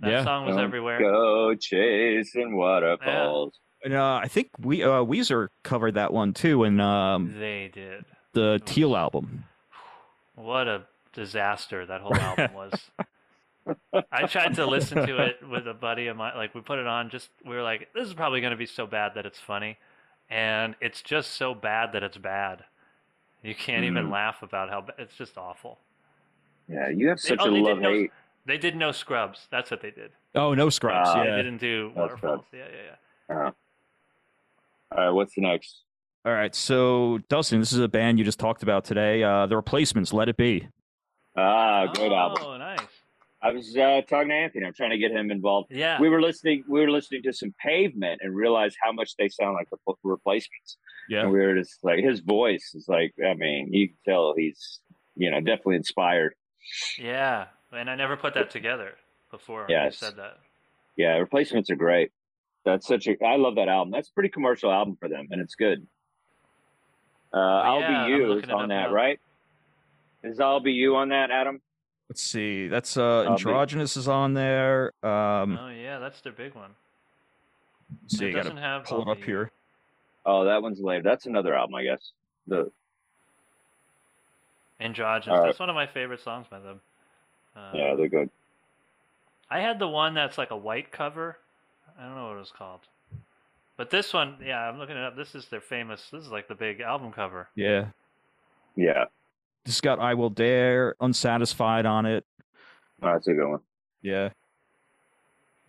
[0.00, 0.24] That Yeah.
[0.24, 0.98] song was Don't everywhere.
[0.98, 3.54] Go chasing waterfalls.
[3.84, 8.04] And uh, I think we uh, Weezer covered that one too in um, They did.
[8.32, 9.44] the Teal album.
[10.34, 12.90] What a disaster that whole album was.
[14.12, 16.32] I tried to listen to it with a buddy of mine.
[16.36, 18.66] Like we put it on, just we were like, this is probably going to be
[18.66, 19.78] so bad that it's funny,
[20.28, 22.64] and it's just so bad that it's bad.
[23.42, 24.12] You can't even Mhm.
[24.12, 25.78] laugh about how ba- it's just awful.
[26.68, 28.10] Yeah, you have such oh, a they did love no- hate.
[28.46, 29.46] They did no scrubs.
[29.50, 30.10] That's what they did.
[30.34, 31.12] Oh, no scrubs.
[31.14, 31.36] They yeah.
[31.36, 32.44] didn't do No waterfalls.
[32.46, 32.46] Scrubs.
[32.52, 32.64] Yeah,
[33.30, 33.50] yeah, yeah.
[34.92, 35.82] All right, what's the next?
[36.24, 36.54] All right.
[36.54, 39.22] So Dustin, this is a band you just talked about today.
[39.22, 40.12] Uh, the Replacements.
[40.12, 40.68] Let it be.
[41.36, 42.44] Ah, great oh, album.
[42.44, 42.78] Oh, nice.
[43.42, 44.66] I was uh, talking to Anthony.
[44.66, 45.68] I'm trying to get him involved.
[45.70, 45.98] Yeah.
[45.98, 46.64] We were listening.
[46.68, 50.76] We were listening to some Pavement and realized how much they sound like the replacements.
[51.08, 51.22] Yeah.
[51.22, 53.14] And we were just like, his voice is like.
[53.24, 54.80] I mean, you can tell he's,
[55.16, 56.34] you know, definitely inspired.
[56.98, 57.46] Yeah.
[57.72, 58.92] And I never put that together
[59.30, 59.66] before.
[59.68, 59.96] you Yes.
[59.96, 60.38] said that.
[60.96, 62.10] Yeah, replacements are great.
[62.64, 63.16] That's such a.
[63.24, 63.90] I love that album.
[63.92, 65.86] That's a pretty commercial album for them, and it's good.
[67.32, 68.92] Uh, I'll yeah, be I'm you is on that, now.
[68.92, 69.20] right?
[70.22, 71.60] Is I'll be you on that, Adam?
[72.08, 72.66] Let's see.
[72.68, 74.92] That's uh, be- Androgynous is on there.
[75.02, 76.70] Um, Oh yeah, that's their big one.
[78.02, 78.26] let's see.
[78.26, 79.50] it I gotta doesn't have pull it up the- here.
[80.26, 81.02] Oh, that one's later.
[81.02, 82.10] That's another album, I guess.
[82.46, 82.70] The
[84.80, 85.28] Androgynous.
[85.34, 85.46] All right.
[85.46, 86.80] That's one of my favorite songs by them.
[87.56, 88.28] Uh, yeah, they're good.
[89.50, 91.38] I had the one that's like a white cover.
[92.00, 92.80] I don't know what it was called.
[93.76, 95.16] But this one, yeah, I'm looking it up.
[95.16, 96.08] This is their famous.
[96.10, 97.48] This is like the big album cover.
[97.54, 97.86] Yeah.
[98.76, 99.06] Yeah,
[99.64, 102.24] This has got I Will Dare, Unsatisfied on it.
[103.02, 103.60] oh, that's a good one.
[104.00, 104.30] Yeah.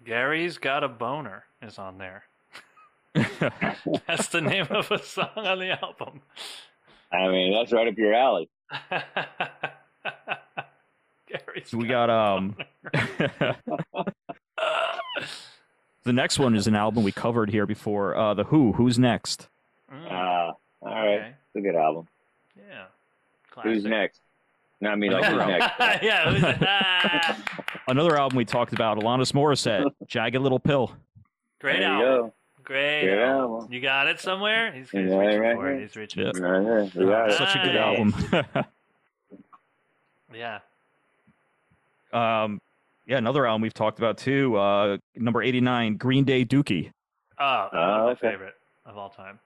[0.05, 2.23] Gary's Got a Boner is on there.
[4.07, 6.21] That's the name of a song on the album.
[7.11, 8.49] I mean, that's right up your alley.
[11.27, 12.55] Gary's So we got um
[12.93, 13.55] a
[13.91, 14.13] Boner.
[16.03, 18.15] The next one is an album we covered here before.
[18.15, 18.73] Uh The Who.
[18.73, 19.47] Who's next?
[19.91, 21.27] Mm, Ah, all right, okay.
[21.27, 22.07] it's a good album.
[22.57, 22.85] Yeah.
[23.63, 24.19] Who's next?
[24.79, 25.73] No, I mean, like, who's next?
[26.03, 27.37] yeah, who's ah,
[27.87, 30.95] Another album we talked about, Alanis Morissette, Jagged Little Pill.
[31.59, 32.27] great There you album.
[32.27, 32.33] go.
[32.63, 33.51] Great Great album.
[33.55, 33.73] album.
[33.73, 34.71] You got it somewhere?
[34.71, 35.81] He's, he's Yeah, reaching right for it.
[35.81, 36.23] He's reaching.
[36.23, 36.31] Yeah.
[36.39, 36.89] Right here.
[36.95, 37.37] We got it.
[37.37, 38.13] Such a good album.
[40.33, 40.59] Yeah.
[42.13, 42.61] um
[43.11, 44.55] yeah, another album we've talked about too.
[44.55, 46.93] Uh number 89, Green Day Dookie.
[47.37, 48.31] Oh, one of my okay.
[48.31, 48.53] favorite
[48.85, 49.37] of all time.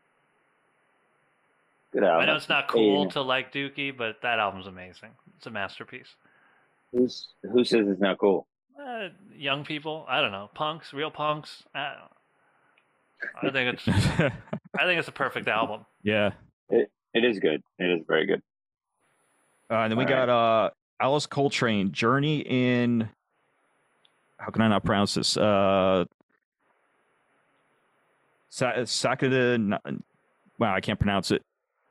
[1.92, 2.22] Good album.
[2.22, 5.10] I know it's not cool Hey, to like Dookie, but that album's amazing.
[5.38, 6.10] It's a masterpiece.
[6.92, 8.46] Who's, who says it's not cool?
[8.80, 11.64] Uh, young people, I don't know, punks, real punks.
[11.74, 11.96] I,
[13.42, 13.50] don't know.
[13.50, 13.88] I think it's
[14.78, 15.86] I think it's a perfect album.
[16.04, 16.32] yeah.
[16.70, 17.64] It It is good.
[17.80, 18.44] It is very good.
[19.72, 23.10] Uh, and then we All got uh Alice Coltrane, Journey in
[24.46, 25.36] how can I not pronounce this?
[25.38, 26.06] Uh
[28.50, 29.80] Sa- Sakata Na-
[30.60, 31.42] Wow, I can't pronounce it.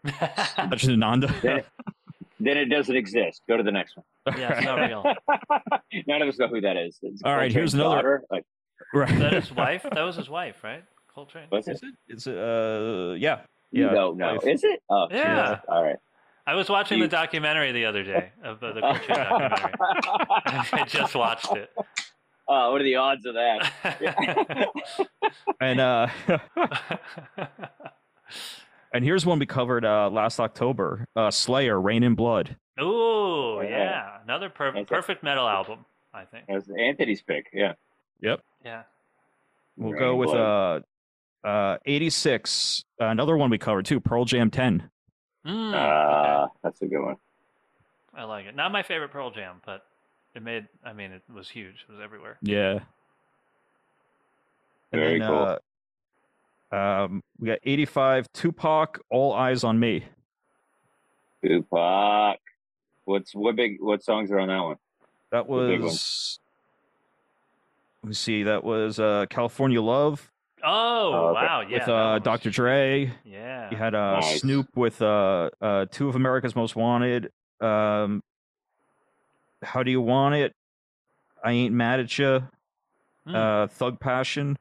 [0.06, 1.42] Satchidananda.
[1.42, 1.60] Yeah.
[2.40, 3.42] then it doesn't exist.
[3.48, 4.06] Go to the next one.
[4.38, 5.02] Yeah, it's not real.
[6.06, 6.98] None of us know who that is.
[7.02, 8.22] It's All right, here's another- daughter.
[8.30, 8.44] Like,
[8.94, 9.18] Right.
[9.18, 9.82] That his wife?
[9.82, 10.82] That was his wife, right?
[11.14, 11.46] Coltrane.
[11.50, 11.86] what's Is it?
[11.88, 11.94] it?
[12.08, 13.40] It's uh yeah.
[13.70, 13.92] You Yeah.
[13.92, 14.34] don't know.
[14.34, 14.46] wife.
[14.46, 14.80] Is it?
[14.88, 15.48] Oh, Yeah.
[15.50, 15.64] Jesus.
[15.68, 15.96] All right.
[16.46, 19.72] I was watching You- the documentary the other day of uh, the Coltrane documentary.
[20.72, 21.70] I just watched it.
[22.46, 24.70] Oh, what are the odds of that?
[25.60, 26.08] And uh
[28.92, 31.06] and here's one we covered uh last October.
[31.16, 32.56] Uh Slayer, Reign in Blood.
[32.80, 33.68] Ooh, Yeah.
[33.68, 34.88] yeah, another per- That's it.
[34.88, 36.44] perfect metal album, I think.
[36.48, 37.46] That's Anthony's pick.
[37.52, 37.74] Yeah.
[38.20, 38.40] Yep.
[38.64, 38.82] Yeah.
[39.76, 40.80] We'll Rain go with uh
[41.46, 42.84] uh 86.
[43.00, 44.88] Uh, another one we covered too, Pearl Jam 10.
[45.46, 46.52] Mm, Uh, okay.
[46.62, 47.16] That's a good one.
[48.14, 48.54] I like it.
[48.56, 49.84] Not my favorite Pearl Jam, but
[50.34, 50.66] it made.
[50.84, 51.84] I mean, it was huge.
[51.88, 52.38] It was everywhere.
[52.42, 52.80] Yeah.
[54.92, 55.58] And Very then, cool.
[56.72, 60.04] uh, um, we got 85 Tupac, All Eyez on Me.
[61.44, 62.38] Tupac.
[63.04, 63.76] What's what big?
[63.80, 64.76] What songs are on that one?
[65.30, 65.88] That The big one.
[65.88, 66.38] was.
[68.02, 68.42] Let me see.
[68.44, 70.30] That was uh, California Love
[70.66, 70.70] Oh,
[71.12, 71.34] Oh, okay.
[71.46, 71.60] wow!
[71.60, 72.50] Yeah, with that uh, was Dr.
[72.50, 73.12] Dre.
[73.24, 73.70] Yeah.
[73.70, 74.40] You had uh, Nice.
[74.40, 77.30] Snoop with uh, uh, two of America's Most Wanted.
[77.60, 78.22] Um,
[79.64, 80.54] How do you want it?
[81.42, 82.46] I ain't mad at you.
[83.26, 83.34] Hmm.
[83.34, 84.56] Uh, Thug Passion.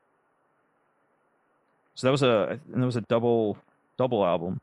[1.96, 3.58] So that was a and that was a double
[3.98, 4.60] double album.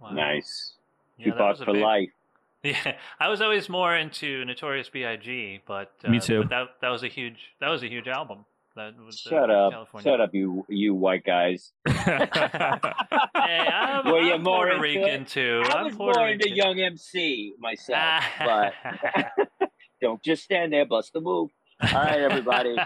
[0.00, 0.10] Wow.
[0.10, 0.72] Nice.
[1.18, 2.08] Yeah, that Tupac for big- life.
[2.64, 6.40] Yeah, I was always more into Notorious B.I.G., but uh, Me too.
[6.40, 8.44] But that that was a huge that was a huge album.
[8.74, 9.72] That was Shut up.
[9.72, 10.10] California.
[10.10, 11.72] Shut up, you you white guys.
[11.86, 15.28] Hey, I'm, Were you I'm more Puerto into Rican it?
[15.28, 15.62] too.
[15.66, 16.56] I I'm was Puerto more into Rican.
[16.56, 18.72] Young MC myself, but
[20.00, 21.50] don't just stand there, bust the move.
[21.82, 22.76] All right, everybody.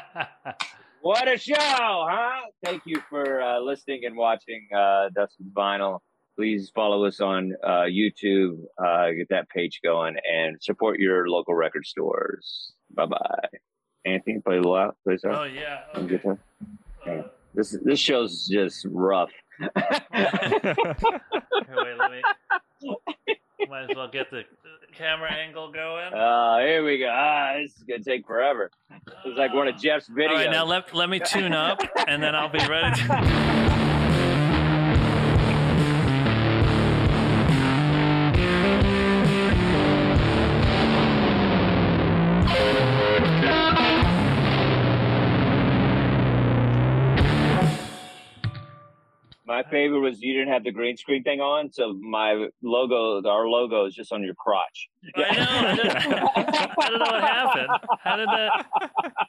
[1.01, 2.41] What a show, huh?
[2.65, 6.01] Thank you for uh, listening and watching uh, Dustin's Vinyl.
[6.37, 11.55] Please follow us on uh, YouTube, uh, get that page going, and support your local
[11.55, 12.73] record stores.
[12.95, 13.49] Bye bye.
[14.05, 15.21] Anthony, play a little out, please.
[15.25, 15.81] oh yeah.
[15.95, 16.17] Some Okay.
[16.17, 16.39] guitar.
[17.07, 17.23] Uh,
[17.55, 19.31] This this show's just rough.
[19.61, 19.75] wait,
[21.99, 22.23] let me.
[23.69, 24.43] Might as well get the
[24.97, 26.13] camera angle going.
[26.13, 27.09] uh, here we go.
[27.11, 28.71] Ah, this is gonna take forever.
[29.25, 30.29] It's like one of Jeff's videos.
[30.29, 33.01] All right, now let let me tune up, and then I'll be ready.
[33.01, 33.83] To...
[49.53, 53.47] My favorite was you didn't have the green screen thing on, so my logo, our
[53.47, 54.89] logo, is just on your crotch.
[55.15, 55.47] I know.
[55.47, 57.69] I don't, I don't know what happened.
[58.01, 58.67] How did that?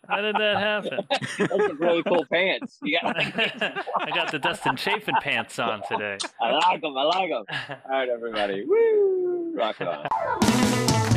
[0.08, 1.00] How did that happen?
[1.40, 2.78] That's really cool pants.
[2.82, 6.18] You got, I got the Dustin Chafin pants on today.
[6.42, 6.98] I like them.
[6.98, 7.44] I like them.
[7.92, 8.64] All right, everybody.
[8.66, 9.54] Woo!
[9.58, 11.13] Rock on.